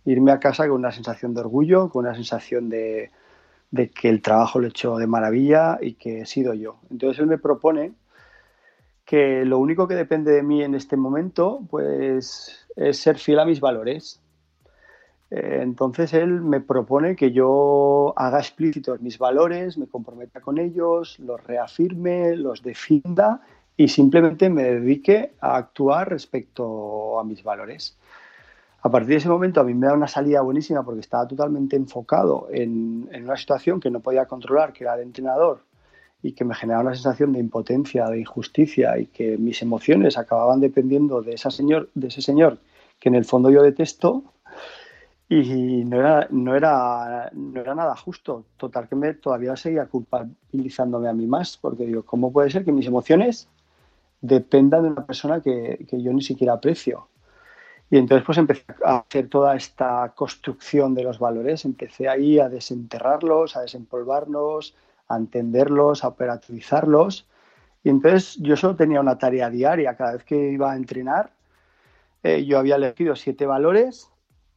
Irme 0.05 0.33
a 0.33 0.41
casa 0.41 0.67
con 0.69 0.77
una 0.77 0.93
sensación 0.93 1.33
de 1.35 1.41
orgullo, 1.41 1.89
con 1.89 2.05
una 2.05 2.15
sensación 2.15 2.69
de, 2.69 3.11
de 3.71 3.91
que 3.91 4.09
el 4.09 4.21
trabajo 4.21 4.59
lo 4.59 4.67
he 4.67 4.71
hecho 4.71 4.97
de 4.97 5.07
maravilla 5.07 5.79
y 5.81 5.95
que 5.95 6.21
he 6.21 6.27
sido 6.27 6.55
yo. 6.55 6.77
Entonces 6.91 7.21
él 7.21 7.27
me 7.27 7.39
propone 7.39 7.93
que 9.05 9.45
lo 9.45 9.59
único 9.59 9.89
que 9.89 9.95
depende 9.95 10.33
de 10.33 10.43
mí 10.43 10.63
en 10.63 10.75
este 10.75 10.97
momento 10.97 11.61
pues 11.71 12.67
es 12.77 12.97
ser 12.99 13.19
fiel 13.19 13.41
a 13.41 13.45
mis 13.45 13.61
valores. 13.61 14.21
Eh, 15.31 15.61
entonces 15.63 16.13
él 16.13 16.43
me 16.43 16.61
propone 16.61 17.17
que 17.17 17.33
yo 17.33 18.13
haga 18.17 18.39
explícitos 18.39 19.01
mis 19.01 19.19
valores, 19.19 19.79
me 19.79 19.87
comprometa 19.87 20.41
con 20.41 20.59
ellos, 20.59 21.19
los 21.19 21.43
reafirme, 21.45 22.37
los 22.37 22.63
defienda 22.63 23.41
y 23.77 23.89
simplemente 23.89 24.51
me 24.51 24.63
dedique 24.65 25.33
a 25.41 25.57
actuar 25.57 26.11
respecto 26.11 27.19
a 27.19 27.25
mis 27.25 27.43
valores. 27.43 27.97
A 28.83 28.91
partir 28.91 29.11
de 29.11 29.17
ese 29.17 29.29
momento 29.29 29.61
a 29.61 29.65
mí 29.65 29.75
me 29.75 29.87
da 29.87 29.95
una 29.95 30.09
salida 30.09 30.41
buenísima 30.41 30.85
porque 30.85 31.01
estaba 31.01 31.27
totalmente 31.27 31.77
enfocado 31.77 32.49
en, 32.51 33.09
en, 33.13 33.25
una 33.25 33.37
situación 33.37 33.81
que 33.81 33.91
no 33.91 34.01
podía 34.01 34.27
controlar, 34.27 34.73
que 34.73 34.85
era 34.85 34.97
de 34.97 35.05
entrenador, 35.05 35.65
y 36.23 36.33
que 36.33 36.45
me 36.45 36.55
generaba 36.55 36.85
una 36.85 36.95
sensación 36.95 37.33
de 37.33 37.41
impotencia, 37.41 38.07
de 38.09 38.21
injusticia 38.21 38.99
y 38.99 39.07
que 39.07 39.37
mis 39.39 39.61
emociones 39.63 40.17
acababan 40.17 40.61
dependiendo 40.61 41.21
de, 41.21 41.35
esa 41.35 41.51
señor, 41.51 41.91
de 41.95 42.09
ese 42.09 42.23
señor 42.23 42.59
que 43.01 43.09
en 43.09 43.17
el 43.17 43.25
fondo 43.25 43.51
yo 43.51 43.63
detesto 43.63 44.23
y 45.29 45.85
no 45.85 45.99
era, 45.99 46.29
no 46.31 46.55
era, 46.55 47.31
no 47.33 47.61
era 47.61 47.75
nada 47.75 47.97
justo. 47.97 48.45
Total 48.57 48.87
que 48.87 48.95
me 48.95 49.15
todavía 49.15 49.57
seguía 49.57 49.87
culpabilizándome 49.87 51.09
a 51.09 51.13
mí 51.13 51.27
más 51.27 51.57
porque 51.57 51.87
digo, 51.87 52.05
¿cómo 52.05 52.33
puede 52.33 52.51
ser 52.51 52.65
que 52.65 52.71
mis 52.71 52.87
emociones 52.87 53.49
dependan 54.23 54.85
de 54.85 54.89
una 54.89 55.07
persona 55.07 55.43
que, 55.43 55.85
que 55.89 56.03
yo 56.03 56.13
ni 56.13 56.23
siquiera 56.23 56.55
aprecio? 56.55 57.09
Y 57.91 57.99
entonces 57.99 58.25
pues 58.25 58.39
empecé 58.39 58.65
a 58.87 59.05
hacer 59.07 59.29
toda 59.29 59.55
esta 59.55 60.15
construcción 60.17 60.95
de 60.95 61.05
los 61.05 61.19
valores, 61.19 61.67
empecé 61.67 62.09
ahí 62.09 62.39
a 62.39 62.49
desenterrarlos, 62.49 63.55
a 63.55 63.61
desempolvarlos, 63.61 64.75
a 65.09 65.19
entenderlos, 65.19 66.03
a 66.03 66.09
operativizarlos. 66.09 67.29
Y 67.85 67.91
entonces 67.91 68.39
yo 68.41 68.57
solo 68.57 68.77
tenía 68.77 68.99
una 68.99 69.19
tarea 69.19 69.51
diaria, 69.51 69.95
cada 69.95 70.15
vez 70.15 70.25
que 70.25 70.53
iba 70.53 70.73
a 70.73 70.77
entrenar, 70.77 71.33
eh, 72.23 72.47
yo 72.47 72.59
había 72.59 72.77
elegido 72.77 73.15
siete 73.15 73.45
valores 73.45 74.09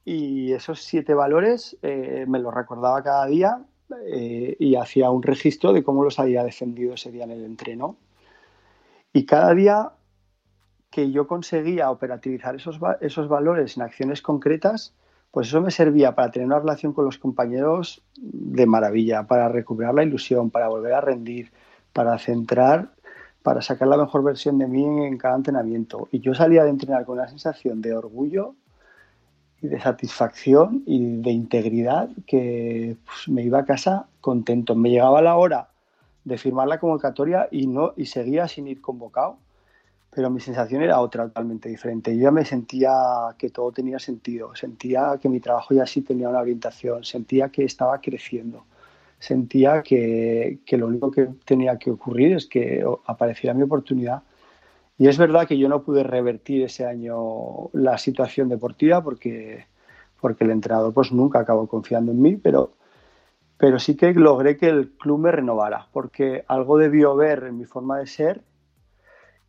y 0.06 0.54
esos 0.54 0.80
siete 0.80 1.14
valores 1.14 1.78
eh, 1.82 2.26
me 2.30 2.40
los 2.40 2.54
recordaba 2.54 3.04
cada 3.04 3.26
día 3.26 3.66
eh, 4.08 4.56
y 4.60 4.76
hacía 4.76 5.10
un 5.10 5.24
registro 5.24 5.74
de 5.74 5.84
cómo 5.84 6.04
los 6.04 6.20
había 6.20 6.44
defendido 6.44 6.94
ese 6.94 7.12
día 7.12 7.26
en 7.26 7.32
el 7.32 7.44
entreno. 7.44 7.98
Y 9.16 9.26
cada 9.26 9.56
día 9.56 9.92
que 10.92 11.10
yo 11.10 11.26
conseguía 11.26 11.90
operativizar 11.90 12.54
esos, 12.54 12.82
esos 13.00 13.30
valores 13.30 13.78
en 13.78 13.84
acciones 13.84 14.22
concretas, 14.22 14.94
pues 15.32 15.48
eso 15.48 15.62
me 15.62 15.72
servía 15.72 16.16
para 16.16 16.32
tener 16.32 16.48
una 16.48 16.60
relación 16.60 16.92
con 16.92 17.06
los 17.06 17.18
compañeros 17.18 18.02
de 18.18 18.66
maravilla, 18.66 19.24
para 19.24 19.48
recuperar 19.48 19.94
la 19.94 20.04
ilusión, 20.04 20.50
para 20.50 20.68
volver 20.68 20.92
a 20.92 21.00
rendir, 21.00 21.54
para 21.94 22.20
centrar, 22.20 22.90
para 23.42 23.62
sacar 23.62 23.88
la 23.88 23.96
mejor 23.96 24.22
versión 24.22 24.58
de 24.58 24.68
mí 24.68 24.84
en 24.84 25.18
cada 25.18 25.38
entrenamiento. 25.38 26.10
Y 26.12 26.20
yo 26.20 26.34
salía 26.34 26.66
de 26.66 26.72
entrenar 26.72 27.06
con 27.06 27.18
una 27.18 27.30
sensación 27.30 27.82
de 27.82 27.96
orgullo 27.96 28.56
y 29.62 29.70
de 29.70 29.80
satisfacción 29.80 30.84
y 30.86 31.22
de 31.22 31.32
integridad 31.32 32.10
que 32.28 32.98
pues, 33.06 33.30
me 33.30 33.44
iba 33.44 33.60
a 33.60 33.66
casa 33.66 34.08
contento. 34.20 34.76
Me 34.76 34.90
llegaba 34.90 35.22
la 35.22 35.38
hora 35.38 35.70
de 36.26 36.38
firmar 36.38 36.68
la 36.68 36.80
convocatoria 36.80 37.48
y, 37.52 37.68
no, 37.68 37.94
y 37.96 38.08
seguía 38.08 38.48
sin 38.48 38.68
ir 38.68 38.82
convocado 38.82 39.38
pero 40.16 40.30
mi 40.30 40.40
sensación 40.40 40.82
era 40.82 41.02
otra 41.02 41.26
totalmente 41.26 41.68
diferente. 41.68 42.18
Yo 42.18 42.32
me 42.32 42.46
sentía 42.46 42.90
que 43.38 43.50
todo 43.50 43.74
tenía 43.74 44.00
sentido, 44.00 44.56
sentía 44.56 45.20
que 45.22 45.28
mi 45.28 45.42
trabajo 45.42 45.74
ya 45.74 45.86
sí 45.86 46.02
tenía 46.02 46.30
una 46.30 46.40
orientación, 46.40 47.04
sentía 47.04 47.50
que 47.50 47.66
estaba 47.66 48.00
creciendo, 48.00 48.64
sentía 49.20 49.84
que, 49.84 50.60
que 50.66 50.78
lo 50.78 50.88
único 50.88 51.12
que 51.12 51.28
tenía 51.44 51.78
que 51.78 51.92
ocurrir 51.92 52.38
es 52.38 52.46
que 52.48 52.86
apareciera 53.06 53.54
mi 53.54 53.64
oportunidad. 53.64 54.24
Y 54.98 55.10
es 55.10 55.18
verdad 55.18 55.46
que 55.46 55.58
yo 55.58 55.68
no 55.68 55.84
pude 55.84 56.04
revertir 56.04 56.64
ese 56.64 56.86
año 56.86 57.70
la 57.74 57.98
situación 57.98 58.48
deportiva 58.48 59.04
porque, 59.04 59.66
porque 60.22 60.46
el 60.46 60.52
entrenador 60.52 60.94
pues 60.94 61.12
nunca 61.12 61.40
acabó 61.40 61.68
confiando 61.68 62.14
en 62.14 62.22
mí, 62.22 62.38
pero, 62.38 62.72
pero 63.58 63.80
sí 63.80 63.96
que 63.96 64.14
logré 64.14 64.58
que 64.58 64.68
el 64.68 64.92
club 64.92 65.20
me 65.20 65.32
renovara, 65.32 65.88
porque 65.94 66.44
algo 66.48 66.78
debió 66.78 67.16
ver 67.16 67.44
en 67.44 67.58
mi 67.58 67.66
forma 67.66 67.98
de 68.00 68.08
ser 68.08 68.42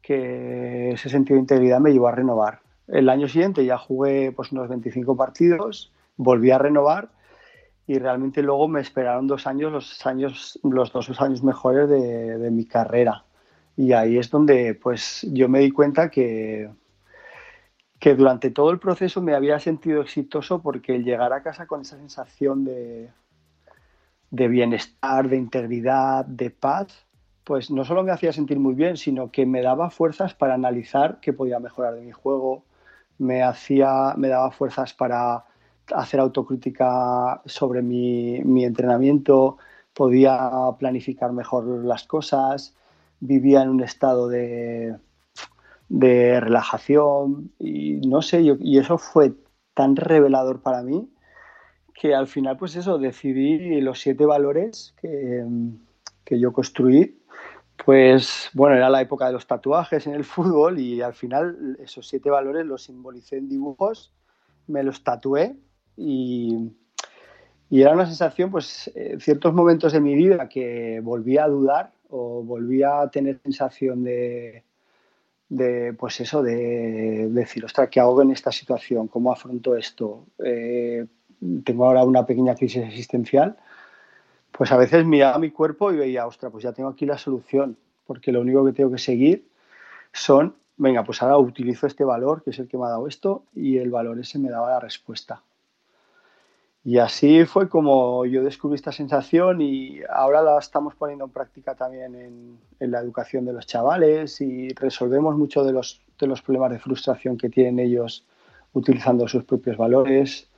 que 0.01 0.93
ese 0.93 1.09
sentido 1.09 1.35
de 1.35 1.41
integridad 1.41 1.81
me 1.81 1.93
llevó 1.93 2.09
a 2.09 2.13
renovar. 2.13 2.61
El 2.87 3.09
año 3.09 3.27
siguiente 3.27 3.65
ya 3.65 3.77
jugué 3.79 4.31
pues, 4.31 4.53
unos 4.53 4.69
25 4.69 5.17
partidos, 5.17 5.93
volví 6.17 6.53
a 6.53 6.59
renovar 6.59 7.11
y 7.89 7.99
realmente 7.99 8.43
luego 8.43 8.69
me 8.69 8.81
esperaron 8.81 9.27
dos 9.27 9.47
años, 9.49 9.73
los, 9.73 10.07
años, 10.07 10.61
los 10.63 10.93
dos 10.93 11.21
años 11.21 11.43
mejores 11.43 11.89
de, 11.89 12.39
de 12.39 12.51
mi 12.53 12.65
carrera. 12.65 13.25
Y 13.77 13.93
ahí 13.93 14.17
es 14.17 14.31
donde 14.31 14.75
pues, 14.75 15.27
yo 15.33 15.49
me 15.49 15.59
di 15.59 15.73
cuenta 15.73 16.09
que, 16.09 16.71
que 17.99 18.15
durante 18.15 18.51
todo 18.51 18.71
el 18.71 18.79
proceso 18.79 19.21
me 19.21 19.35
había 19.35 19.59
sentido 19.59 20.03
exitoso 20.03 20.63
porque 20.63 20.95
el 20.95 21.05
llegar 21.05 21.33
a 21.33 21.43
casa 21.43 21.67
con 21.67 21.81
esa 21.81 21.97
sensación 21.97 22.65
de, 22.65 23.11
de 24.31 24.49
bienestar, 24.49 25.29
de 25.29 25.37
integridad, 25.37 26.25
de 26.25 26.51
paz, 26.51 27.07
pues 27.45 27.71
no 27.71 27.85
solo 27.85 28.03
me 28.03 28.13
hacía 28.13 28.33
sentir 28.33 28.59
muy 28.59 28.75
bien, 28.75 28.97
sino 28.97 29.31
que 29.31 29.47
me 29.47 29.63
daba 29.63 29.91
fuerzas 29.91 30.35
para 30.35 30.55
analizar 30.55 31.21
qué 31.21 31.33
podía 31.33 31.61
mejorar 31.61 31.95
de 31.95 32.03
mi 32.03 32.13
juego, 32.13 32.65
me, 33.19 33.43
hacía, 33.43 34.15
me 34.17 34.29
daba 34.29 34.51
fuerzas 34.51 34.93
para 34.93 35.45
hacer 35.95 36.21
autocrítica 36.21 37.41
sobre 37.47 37.83
mi, 37.83 38.41
mi 38.45 38.65
entrenamiento, 38.65 39.59
podía 39.95 40.51
planificar 40.79 41.33
mejor 41.33 41.85
las 41.85 42.05
cosas, 42.05 42.75
vivía 43.21 43.63
en 43.63 43.71
un 43.71 43.83
estado 43.83 44.29
de, 44.29 44.97
de 45.89 46.41
relajación. 46.41 47.53
Y 47.59 48.01
no 48.07 48.23
sé, 48.23 48.43
y 48.43 48.79
eso 48.79 48.99
fue 48.99 49.35
tan 49.75 49.97
revelador 49.97 50.61
para 50.61 50.83
mí 50.83 51.09
que 51.99 52.15
al 52.15 52.27
final, 52.27 52.57
pues 52.59 52.77
eso, 52.77 52.99
decidí 52.99 53.81
los 53.81 54.01
siete 54.01 54.27
valores 54.27 54.95
que, 55.01 55.45
que 56.25 56.39
yo 56.39 56.53
construí. 56.53 57.19
Pues 57.85 58.51
bueno, 58.53 58.77
era 58.77 58.91
la 58.91 59.01
época 59.01 59.27
de 59.27 59.33
los 59.33 59.47
tatuajes 59.47 60.07
en 60.07 60.15
el 60.15 60.25
fútbol 60.25 60.79
y 60.79 61.01
al 61.03 61.15
final 61.15 61.77
esos 61.83 62.07
siete 62.07 62.31
valores 62.31 62.67
los 62.67 62.85
simbolicé 62.85 63.39
en 63.39 63.49
dibujos, 63.49 64.13
me 64.67 64.83
los 64.83 65.03
tatué 65.05 65.57
y, 65.97 66.71
y 67.71 67.83
era 67.83 67.93
una 67.93 68.07
sensación, 68.07 68.51
pues, 68.51 68.91
en 68.95 69.21
ciertos 69.21 69.55
momentos 69.55 69.93
de 69.93 70.01
mi 70.01 70.15
vida 70.15 70.49
que 70.49 71.01
volvía 71.03 71.45
a 71.45 71.49
dudar 71.49 71.93
o 72.09 72.43
volvía 72.43 73.01
a 73.01 73.11
tener 73.11 73.41
sensación 73.43 74.05
de, 74.05 74.65
de 75.49 75.95
pues 75.95 76.21
eso, 76.21 76.43
de, 76.43 77.29
decir, 77.31 77.65
ostras, 77.65 77.89
¿qué 77.91 78.01
hago 78.01 78.21
en 78.23 78.31
esta 78.31 78.53
situación? 78.53 79.09
¿Cómo 79.09 79.33
afronto 79.33 79.77
esto? 79.77 80.27
Eh, 80.45 81.07
tengo 81.65 81.87
ahora 81.87 82.05
una 82.05 82.27
pequeña 82.27 82.55
crisis 82.55 82.85
existencial. 82.85 83.57
Pues 84.53 84.73
a 84.73 84.77
veces 84.77 85.05
miraba 85.05 85.39
mi 85.39 85.51
cuerpo 85.51 85.93
y 85.93 85.97
veía, 85.97 86.27
ostras, 86.27 86.51
pues 86.51 86.65
ya 86.65 86.73
tengo 86.73 86.89
aquí 86.89 87.05
la 87.05 87.19
solución, 87.19 87.77
porque 88.07 88.33
lo 88.33 88.41
único 88.41 88.65
que 88.65 88.73
tengo 88.73 88.91
que 88.91 88.99
seguir 88.99 89.47
son, 90.13 90.55
venga, 90.77 91.05
pues 91.05 91.23
ahora 91.23 91.39
utilizo 91.39 91.87
este 91.87 92.05
valor, 92.05 92.43
que 92.43 92.51
es 92.51 92.59
el 92.59 92.69
que 92.69 92.79
me 92.79 92.85
ha 92.85 92.89
dado 92.89 93.07
esto, 93.07 93.45
y 93.55 93.79
el 93.79 93.91
valor 93.91 94.19
ese 94.19 94.39
me 94.39 94.49
daba 94.49 94.71
la 94.71 94.81
respuesta. 94.81 95.43
Y 96.87 96.99
así 96.99 97.45
fue 97.47 97.69
como 97.69 98.25
yo 98.27 98.45
descubrí 98.45 98.77
esta 98.77 98.93
sensación 98.93 99.61
y 99.61 100.03
ahora 100.09 100.41
la 100.41 100.57
estamos 100.57 100.95
poniendo 100.95 101.25
en 101.25 101.33
práctica 101.33 101.75
también 101.75 102.15
en, 102.79 102.93
la 102.93 103.01
educación 103.01 103.45
de 103.45 103.53
los 103.53 103.67
chavales 103.67 104.41
y 104.41 104.69
resolvemos 104.69 105.37
muchos 105.37 105.67
de 105.67 105.73
los, 105.73 106.01
de 106.17 106.29
los 106.29 106.43
problemas 106.43 106.71
de 106.71 106.79
frustración 106.79 107.37
que 107.37 107.49
tienen 107.49 107.81
ellos 107.81 108.25
utilizando 108.73 109.27
sus 109.27 109.43
propios 109.43 109.77
valores. 109.77 110.49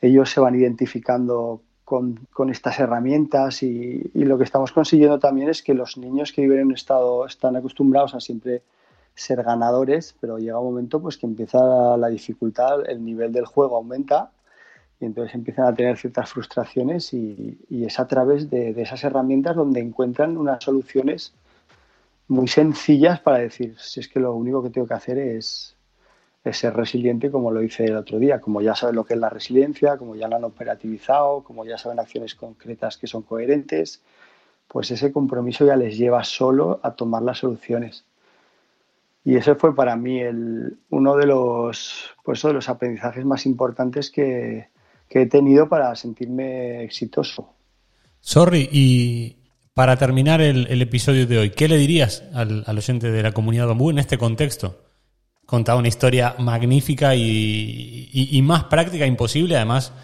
Ellos 0.00 0.30
se 0.30 0.40
van 0.40 0.54
identificando 0.54 1.62
con, 1.84 2.26
con 2.32 2.50
estas 2.50 2.78
herramientas 2.78 3.62
y, 3.62 4.10
y, 4.14 4.24
lo 4.24 4.38
que 4.38 4.44
estamos 4.44 4.72
consiguiendo 4.72 5.18
también 5.18 5.48
es 5.48 5.62
que 5.62 5.74
los 5.74 5.96
niños 5.96 6.32
que 6.32 6.42
viven 6.42 6.60
en 6.60 6.66
un 6.66 6.74
estado 6.74 7.26
están 7.26 7.56
acostumbrados 7.56 8.14
a 8.14 8.20
siempre 8.20 8.62
ser 9.14 9.42
ganadores, 9.42 10.14
pero 10.20 10.38
llega 10.38 10.58
un 10.58 10.66
momento 10.66 11.00
pues 11.00 11.16
que 11.16 11.26
empieza 11.26 11.96
la 11.96 12.08
dificultad, 12.08 12.88
el 12.88 13.04
nivel 13.04 13.32
del 13.32 13.46
juego 13.46 13.76
aumenta 13.76 14.30
y 15.00 15.04
entonces 15.06 15.34
empiezan 15.34 15.66
a 15.66 15.74
tener 15.74 15.96
ciertas 15.96 16.30
frustraciones 16.30 17.12
y, 17.12 17.58
es 17.70 17.98
a 17.98 18.06
través 18.06 18.50
de, 18.50 18.70
esas 18.80 19.02
herramientas 19.04 19.56
donde 19.56 19.80
encuentran 19.80 20.36
unas 20.36 20.62
soluciones 20.62 21.32
muy 22.26 22.48
sencillas 22.48 23.20
para 23.20 23.38
decir, 23.38 23.76
si 23.78 24.00
es 24.00 24.08
que 24.08 24.20
lo 24.20 24.34
único 24.34 24.62
que 24.62 24.70
tengo 24.70 24.86
que 24.86 24.94
hacer 24.94 25.18
es, 25.18 25.74
ser 26.52 26.74
resiliente 26.74 27.30
como 27.30 27.50
lo 27.50 27.62
hice 27.62 27.84
el 27.84 27.96
otro 27.96 28.18
día, 28.18 28.40
como 28.40 28.60
ya 28.60 28.74
saben 28.74 28.96
lo 28.96 29.04
que 29.04 29.14
es 29.14 29.20
la 29.20 29.28
resiliencia, 29.28 29.96
como 29.96 30.16
ya 30.16 30.28
lo 30.28 30.36
han 30.36 30.44
operativizado, 30.44 31.42
como 31.42 31.64
ya 31.64 31.78
saben 31.78 31.98
acciones 31.98 32.34
concretas 32.34 32.96
que 32.96 33.06
son 33.06 33.22
coherentes, 33.22 34.02
pues 34.68 34.90
ese 34.90 35.12
compromiso 35.12 35.66
ya 35.66 35.76
les 35.76 35.96
lleva 35.96 36.22
solo 36.24 36.78
a 36.82 36.92
tomar 36.92 37.22
las 37.22 37.38
soluciones. 37.38 38.04
Y 39.24 39.36
ese 39.36 39.54
fue 39.54 39.74
para 39.74 39.96
mí 39.96 40.20
el, 40.20 40.78
uno 40.90 41.16
de 41.16 41.26
los, 41.26 42.14
pues, 42.24 42.42
de 42.42 42.52
los 42.52 42.68
aprendizajes 42.68 43.24
más 43.24 43.46
importantes 43.46 44.10
que, 44.10 44.68
he 45.10 45.26
tenido 45.26 45.68
para 45.68 45.94
sentirme 45.96 46.84
exitoso. 46.84 47.52
Sorry, 48.20 48.68
y 48.70 49.36
para 49.74 49.96
terminar 49.96 50.40
el, 50.40 50.80
episodio 50.80 51.26
de 51.26 51.38
hoy, 51.38 51.50
¿qué 51.50 51.68
le 51.68 51.76
dirías 51.76 52.24
al, 52.34 52.64
oyente 52.66 53.10
de 53.10 53.22
la 53.22 53.32
comunidad 53.32 53.66
Bambú 53.66 53.90
en 53.90 53.98
este 53.98 54.18
contexto? 54.18 54.87
Contaba 55.48 55.78
una 55.78 55.88
historia 55.88 56.34
magnífica 56.38 57.14
y, 57.14 58.40
más 58.44 58.64
práctica 58.64 59.06
imposible, 59.06 59.56
además, 59.56 59.94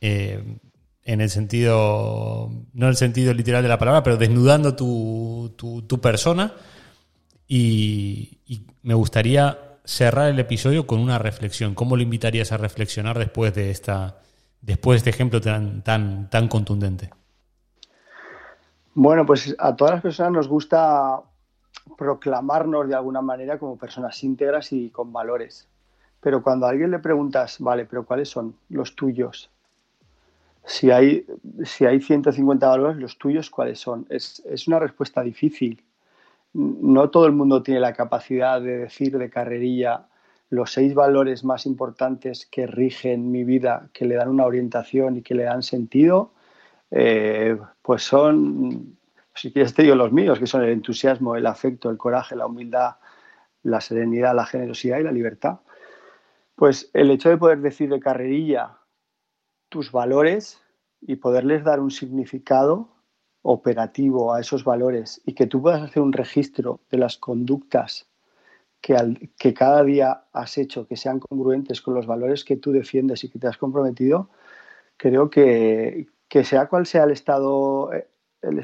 eh, 0.00 0.58
en 1.02 1.20
el 1.20 1.28
sentido, 1.28 2.50
no 2.72 2.86
en 2.86 2.90
el 2.90 2.96
sentido 2.96 3.34
literal 3.34 3.62
de 3.62 3.68
la 3.68 3.78
palabra, 3.78 4.02
pero 4.02 4.16
desnudando 4.16 4.74
tu, 4.74 6.00
persona. 6.00 6.54
Y, 7.46 8.38
y 8.46 8.66
me 8.82 8.94
gustaría 8.94 9.58
cerrar 9.84 10.30
el 10.30 10.38
episodio 10.38 10.86
con 10.86 10.98
una 10.98 11.18
reflexión. 11.18 11.74
¿Cómo 11.74 11.94
lo 11.94 12.02
invitarías 12.02 12.50
a 12.50 12.56
reflexionar 12.56 13.18
después 13.18 13.54
de 13.54 13.70
esta 13.70 14.16
después 14.64 14.94
de 14.94 14.98
este 14.98 15.10
ejemplo 15.10 15.40
tan, 15.40 15.82
tan, 15.82 16.30
tan 16.30 16.48
contundente? 16.48 17.10
Bueno, 18.94 19.26
pues 19.26 19.54
a 19.58 19.74
todas 19.74 19.94
las 19.94 20.02
personas 20.02 20.32
nos 20.32 20.48
gusta 20.48 21.20
proclamarnos 21.96 22.88
de 22.88 22.94
alguna 22.94 23.22
manera 23.22 23.58
como 23.58 23.76
personas 23.76 24.22
íntegras 24.24 24.72
y 24.72 24.90
con 24.90 25.12
valores. 25.12 25.68
Pero 26.20 26.42
cuando 26.42 26.66
a 26.66 26.70
alguien 26.70 26.90
le 26.90 26.98
preguntas, 26.98 27.56
vale, 27.60 27.84
pero 27.84 28.04
¿cuáles 28.04 28.28
son 28.28 28.56
los 28.70 28.96
tuyos? 28.96 29.50
Si 30.64 30.90
hay, 30.90 31.26
si 31.64 31.84
hay 31.84 32.00
150 32.00 32.66
valores, 32.66 32.96
¿los 32.96 33.18
tuyos 33.18 33.50
cuáles 33.50 33.78
son? 33.78 34.06
Es, 34.08 34.42
es 34.46 34.66
una 34.66 34.78
respuesta 34.78 35.22
difícil 35.22 35.84
no 36.54 37.10
todo 37.10 37.26
el 37.26 37.32
mundo 37.32 37.62
tiene 37.62 37.80
la 37.80 37.92
capacidad 37.92 38.60
de 38.60 38.78
decir 38.78 39.18
de 39.18 39.28
carrerilla 39.28 40.06
los 40.50 40.72
seis 40.72 40.94
valores 40.94 41.42
más 41.42 41.66
importantes 41.66 42.46
que 42.46 42.66
rigen 42.66 43.32
mi 43.32 43.42
vida, 43.42 43.88
que 43.92 44.04
le 44.04 44.14
dan 44.14 44.28
una 44.28 44.44
orientación 44.44 45.16
y 45.16 45.22
que 45.22 45.34
le 45.34 45.42
dan 45.42 45.64
sentido, 45.64 46.30
eh, 46.92 47.58
pues 47.82 48.04
son, 48.04 48.96
si 49.34 49.52
quieres 49.52 49.74
te 49.74 49.82
digo 49.82 49.94
los 49.94 50.12
míos, 50.12 50.38
que 50.38 50.46
son 50.46 50.62
el 50.62 50.70
entusiasmo, 50.70 51.36
el 51.36 51.46
afecto, 51.46 51.90
el 51.90 51.98
coraje, 51.98 52.36
la 52.36 52.46
humildad, 52.46 52.96
la 53.62 53.80
serenidad, 53.80 54.34
la 54.34 54.46
generosidad 54.46 54.98
y 54.98 55.02
la 55.02 55.12
libertad. 55.12 55.60
Pues 56.54 56.90
el 56.92 57.10
hecho 57.10 57.30
de 57.30 57.36
poder 57.36 57.60
decir 57.60 57.90
de 57.90 58.00
carrerilla 58.00 58.78
tus 59.68 59.90
valores 59.90 60.62
y 61.00 61.16
poderles 61.16 61.64
dar 61.64 61.80
un 61.80 61.90
significado 61.90 62.88
operativo 63.42 64.32
a 64.32 64.40
esos 64.40 64.64
valores 64.64 65.20
y 65.26 65.34
que 65.34 65.46
tú 65.46 65.60
puedas 65.60 65.82
hacer 65.82 66.02
un 66.02 66.12
registro 66.12 66.80
de 66.90 66.98
las 66.98 67.18
conductas 67.18 68.06
que, 68.80 69.30
que 69.38 69.52
cada 69.52 69.82
día 69.82 70.24
has 70.32 70.56
hecho 70.58 70.86
que 70.86 70.96
sean 70.96 71.18
congruentes 71.18 71.80
con 71.80 71.94
los 71.94 72.06
valores 72.06 72.44
que 72.44 72.56
tú 72.56 72.72
defiendes 72.72 73.24
y 73.24 73.28
que 73.28 73.38
te 73.38 73.46
has 73.46 73.58
comprometido, 73.58 74.30
creo 74.96 75.30
que, 75.30 76.06
sea 76.42 76.68
cual 76.68 76.86
sea 76.86 77.04
el 77.04 77.10
estado, 77.10 77.90
el, 78.42 78.62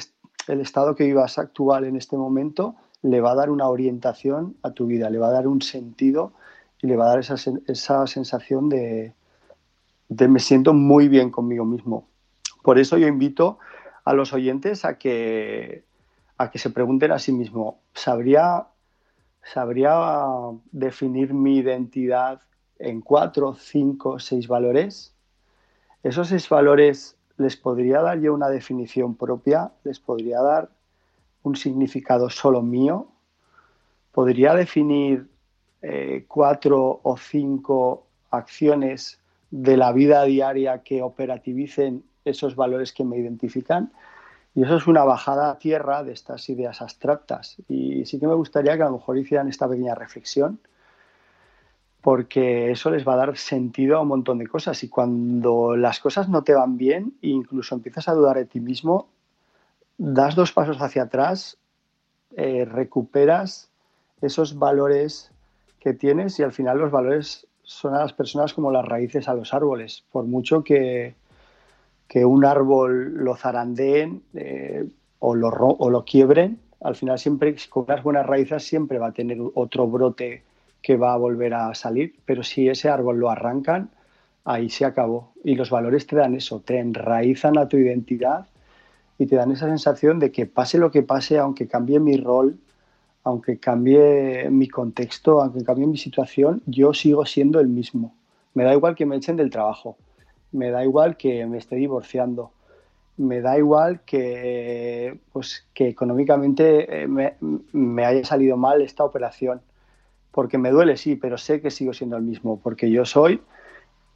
el 0.50 0.60
estado 0.60 0.94
que 0.94 1.04
vivas 1.04 1.38
actual 1.38 1.84
en 1.84 1.96
este 1.96 2.16
momento, 2.16 2.74
le 3.02 3.20
va 3.20 3.32
a 3.32 3.34
dar 3.34 3.50
una 3.50 3.68
orientación 3.68 4.56
a 4.62 4.72
tu 4.72 4.86
vida, 4.86 5.10
le 5.10 5.18
va 5.18 5.28
a 5.28 5.32
dar 5.32 5.46
un 5.46 5.62
sentido 5.62 6.32
y 6.82 6.86
le 6.86 6.96
va 6.96 7.06
a 7.06 7.08
dar 7.10 7.18
esa, 7.20 7.36
esa 7.66 8.06
sensación 8.06 8.68
de, 8.68 9.14
de 10.08 10.28
me 10.28 10.40
siento 10.40 10.74
muy 10.74 11.08
bien 11.08 11.30
conmigo 11.30 11.64
mismo. 11.64 12.08
Por 12.62 12.78
eso 12.78 12.98
yo 12.98 13.06
invito 13.06 13.58
a 14.04 14.12
los 14.12 14.32
oyentes 14.32 14.84
a 14.84 14.98
que, 14.98 15.84
a 16.36 16.50
que 16.50 16.58
se 16.58 16.70
pregunten 16.70 17.12
a 17.12 17.18
sí 17.18 17.32
mismos, 17.32 17.76
¿sabría, 17.94 18.66
¿sabría 19.42 19.94
definir 20.72 21.32
mi 21.32 21.58
identidad 21.58 22.40
en 22.78 23.00
cuatro, 23.00 23.54
cinco, 23.54 24.18
seis 24.18 24.48
valores? 24.48 25.14
Esos 26.02 26.28
seis 26.28 26.48
valores 26.48 27.16
les 27.40 27.56
podría 27.56 28.02
dar 28.02 28.20
yo 28.20 28.34
una 28.34 28.50
definición 28.50 29.14
propia, 29.14 29.72
les 29.82 29.98
podría 29.98 30.42
dar 30.42 30.68
un 31.42 31.56
significado 31.56 32.28
solo 32.28 32.60
mío, 32.60 33.08
podría 34.12 34.54
definir 34.54 35.26
eh, 35.80 36.26
cuatro 36.28 37.00
o 37.02 37.16
cinco 37.16 38.06
acciones 38.30 39.20
de 39.50 39.78
la 39.78 39.90
vida 39.92 40.22
diaria 40.24 40.82
que 40.82 41.02
operativicen 41.02 42.04
esos 42.26 42.56
valores 42.56 42.92
que 42.92 43.04
me 43.04 43.16
identifican. 43.16 43.90
Y 44.54 44.64
eso 44.64 44.76
es 44.76 44.86
una 44.86 45.04
bajada 45.04 45.50
a 45.50 45.58
tierra 45.58 46.04
de 46.04 46.12
estas 46.12 46.46
ideas 46.50 46.82
abstractas. 46.82 47.56
Y 47.68 48.04
sí 48.04 48.20
que 48.20 48.26
me 48.26 48.34
gustaría 48.34 48.76
que 48.76 48.82
a 48.82 48.86
lo 48.86 48.98
mejor 48.98 49.16
hicieran 49.16 49.48
esta 49.48 49.66
pequeña 49.66 49.94
reflexión, 49.94 50.60
porque 52.02 52.70
eso 52.70 52.90
les 52.90 53.06
va 53.06 53.14
a 53.14 53.26
dar 53.26 53.36
sentido 53.36 53.96
a 53.96 54.00
un 54.00 54.08
montón 54.08 54.38
de 54.38 54.46
cosas. 54.46 54.82
Y 54.84 54.88
cuando 54.88 55.76
las 55.76 56.00
cosas 56.00 56.28
no 56.28 56.42
te 56.42 56.54
van 56.54 56.76
bien 56.76 57.14
e 57.22 57.28
incluso 57.28 57.74
empiezas 57.74 58.08
a 58.08 58.14
dudar 58.14 58.36
de 58.36 58.46
ti 58.46 58.60
mismo, 58.60 59.08
das 59.98 60.34
dos 60.34 60.52
pasos 60.52 60.80
hacia 60.80 61.02
atrás, 61.04 61.58
eh, 62.36 62.64
recuperas 62.64 63.70
esos 64.22 64.58
valores 64.58 65.30
que 65.78 65.92
tienes 65.92 66.38
y 66.38 66.42
al 66.42 66.52
final 66.52 66.78
los 66.78 66.90
valores 66.90 67.46
son 67.62 67.94
a 67.94 68.00
las 68.00 68.12
personas 68.12 68.54
como 68.54 68.70
las 68.70 68.84
raíces 68.84 69.28
a 69.28 69.34
los 69.34 69.52
árboles. 69.52 70.04
Por 70.10 70.24
mucho 70.24 70.64
que, 70.64 71.14
que 72.08 72.24
un 72.24 72.44
árbol 72.44 73.14
lo 73.24 73.36
zarandeen, 73.36 74.22
eh, 74.34 74.88
o 75.18 75.34
lo, 75.34 75.48
o 75.48 75.90
lo 75.90 76.04
quiebren, 76.04 76.58
al 76.80 76.96
final 76.96 77.18
siempre 77.18 77.54
con 77.68 77.84
unas 77.84 78.02
buenas 78.02 78.26
raíces 78.26 78.64
siempre 78.64 78.98
va 78.98 79.08
a 79.08 79.12
tener 79.12 79.38
otro 79.54 79.86
brote 79.86 80.42
que 80.82 80.96
va 80.96 81.12
a 81.12 81.16
volver 81.16 81.54
a 81.54 81.74
salir, 81.74 82.14
pero 82.24 82.42
si 82.42 82.68
ese 82.68 82.88
árbol 82.88 83.18
lo 83.18 83.30
arrancan, 83.30 83.90
ahí 84.44 84.70
se 84.70 84.84
acabó. 84.84 85.32
Y 85.44 85.54
los 85.54 85.70
valores 85.70 86.06
te 86.06 86.16
dan 86.16 86.34
eso, 86.34 86.60
te 86.60 86.78
enraizan 86.78 87.58
a 87.58 87.68
tu 87.68 87.76
identidad 87.76 88.46
y 89.18 89.26
te 89.26 89.36
dan 89.36 89.52
esa 89.52 89.66
sensación 89.66 90.18
de 90.18 90.32
que 90.32 90.46
pase 90.46 90.78
lo 90.78 90.90
que 90.90 91.02
pase, 91.02 91.38
aunque 91.38 91.68
cambie 91.68 92.00
mi 92.00 92.16
rol, 92.16 92.58
aunque 93.22 93.58
cambie 93.58 94.48
mi 94.50 94.68
contexto, 94.68 95.42
aunque 95.42 95.64
cambie 95.64 95.86
mi 95.86 95.98
situación, 95.98 96.62
yo 96.66 96.94
sigo 96.94 97.26
siendo 97.26 97.60
el 97.60 97.68
mismo. 97.68 98.14
Me 98.54 98.64
da 98.64 98.72
igual 98.72 98.94
que 98.94 99.06
me 99.06 99.16
echen 99.16 99.36
del 99.36 99.50
trabajo, 99.50 99.96
me 100.52 100.70
da 100.70 100.82
igual 100.84 101.16
que 101.16 101.46
me 101.46 101.58
esté 101.58 101.76
divorciando, 101.76 102.52
me 103.16 103.42
da 103.42 103.58
igual 103.58 104.00
que, 104.00 105.20
pues, 105.32 105.66
que 105.74 105.88
económicamente 105.88 107.02
eh, 107.02 107.06
me, 107.06 107.34
me, 107.72 108.04
haya 108.06 108.24
salido 108.24 108.56
mal 108.56 108.80
esta 108.80 109.04
operación, 109.04 109.60
porque 110.32 110.58
me 110.58 110.70
duele, 110.70 110.96
sí, 110.96 111.16
pero 111.16 111.38
sé 111.38 111.60
que 111.60 111.70
sigo 111.70 111.92
siendo 111.92 112.16
el 112.16 112.22
mismo, 112.22 112.60
porque 112.62 112.90
yo 112.90 113.04
soy, 113.04 113.40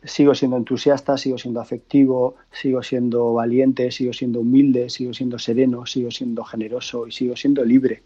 sigo 0.03 0.35
siendo 0.35 0.57
entusiasta, 0.57 1.17
sigo 1.17 1.39
siendo 1.39 1.61
afectivo, 1.61 2.37
sigo 2.53 2.83
siendo 2.83 3.33
valiente, 3.33 3.91
sigo 3.91 4.13
siendo 4.13 4.41
humilde, 4.41 4.91
sigo 4.91 5.13
siendo 5.15 5.39
sereno, 5.39 5.87
sigo 5.87 6.11
siendo 6.11 6.45
generoso 6.45 7.07
y 7.07 7.13
sigo 7.13 7.37
siendo 7.37 7.65
libre. 7.65 8.03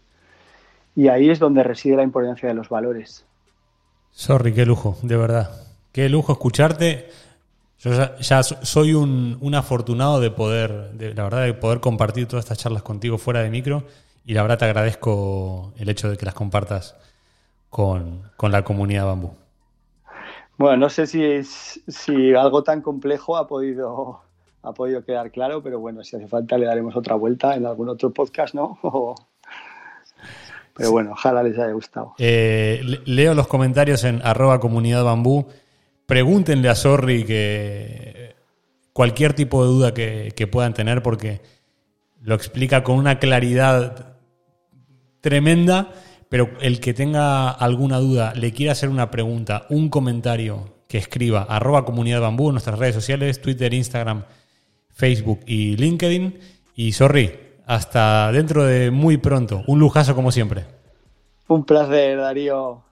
Y 0.95 1.07
ahí 1.07 1.29
es 1.29 1.39
donde 1.39 1.63
reside 1.63 1.95
la 1.95 2.03
importancia 2.03 2.49
de 2.49 2.55
los 2.55 2.69
valores. 2.69 3.25
Sorry, 4.11 4.53
qué 4.53 4.65
lujo, 4.65 4.97
de 5.03 5.17
verdad. 5.17 5.49
Qué 5.91 6.09
lujo 6.09 6.31
escucharte 6.31 7.07
yo 7.81 7.91
ya, 8.19 8.43
soy 8.43 8.93
un, 8.93 9.55
afortunado 9.55 10.19
de 10.19 10.31
poder, 10.31 10.91
de, 10.91 11.13
la 11.13 11.23
verdad, 11.23 11.45
de 11.45 11.53
poder 11.53 11.79
compartir 11.79 12.27
todas 12.27 12.43
estas 12.43 12.57
charlas 12.57 12.83
contigo 12.83 13.17
fuera 13.17 13.41
de 13.41 13.49
micro 13.49 13.85
y 14.25 14.33
la 14.33 14.41
verdad 14.41 14.57
te 14.57 14.65
agradezco 14.65 15.73
el 15.77 15.87
hecho 15.87 16.09
de 16.09 16.17
que 16.17 16.25
las 16.25 16.33
compartas 16.33 16.95
con, 17.69 18.23
la 18.41 18.63
comunidad 18.63 19.05
Bambú. 19.05 19.33
Bueno, 20.57 20.77
no 20.77 20.89
sé 20.89 21.07
si, 21.07 21.43
si 21.43 22.33
algo 22.33 22.63
tan 22.63 22.81
complejo 22.81 23.37
ha 23.37 23.47
podido, 23.47 24.21
ha 24.61 24.73
podido 24.73 25.03
quedar 25.03 25.31
claro, 25.31 25.63
pero 25.63 25.79
bueno, 25.79 26.03
si 26.03 26.15
hace 26.15 26.27
falta 26.27 26.57
le 26.57 26.65
daremos 26.65 26.95
otra 26.95 27.15
vuelta 27.15 27.55
en 27.55 27.65
algún 27.65 27.89
otro 27.89 28.11
podcast, 28.11 28.53
¿no? 28.53 28.77
Pero 30.75 30.91
bueno, 30.91 31.11
ojalá 31.11 31.43
les 31.43 31.59
haya 31.59 31.73
gustado. 31.73 32.13
Eh, 32.19 32.79
leo 33.03 33.33
los 33.33 33.47
comentarios 33.47 34.05
en 34.05 34.21
arroba 34.23 34.61
comunidad 34.61 35.03
bambú 35.03 35.45
pregúntenle 36.09 36.69
a 36.69 36.75
Sorry 36.75 37.23
que 37.23 38.35
cualquier 38.93 39.33
tipo 39.33 39.63
de 39.63 39.69
duda 39.69 39.93
que, 39.93 40.49
puedan 40.51 40.73
tener 40.73 41.03
porque 41.03 41.39
lo 42.19 42.33
explica 42.33 42.83
con 42.83 42.97
una 42.97 43.19
claridad 43.19 44.17
tremenda, 45.21 45.93
pero 46.29 46.49
el 46.61 46.79
que 46.79 46.93
tenga 46.93 47.49
alguna 47.49 47.97
duda, 47.97 48.33
le 48.35 48.53
quiera 48.53 48.71
hacer 48.71 48.89
una 48.89 49.11
pregunta, 49.11 49.65
un 49.69 49.89
comentario, 49.89 50.79
que 50.89 50.97
escriba 50.97 51.43
arroba 51.43 51.85
comunidad 51.85 52.19
bambú 52.19 52.49
en 52.49 52.53
nuestras 52.53 52.79
redes 52.79 52.95
sociales, 52.95 53.41
Twitter, 53.41 53.73
Instagram, 53.73 54.23
Facebook 54.89 55.41
y 55.45 55.77
LinkedIn. 55.77 56.39
Y 56.75 56.93
sorry, 56.93 57.31
hasta 57.65 58.31
dentro 58.31 58.65
de 58.65 58.89
muy 58.89 59.17
pronto. 59.17 59.63
Un 59.67 59.79
lujazo 59.79 60.15
como 60.15 60.31
siempre. 60.31 60.65
Un 61.47 61.63
placer, 61.63 62.17
Darío. 62.17 62.83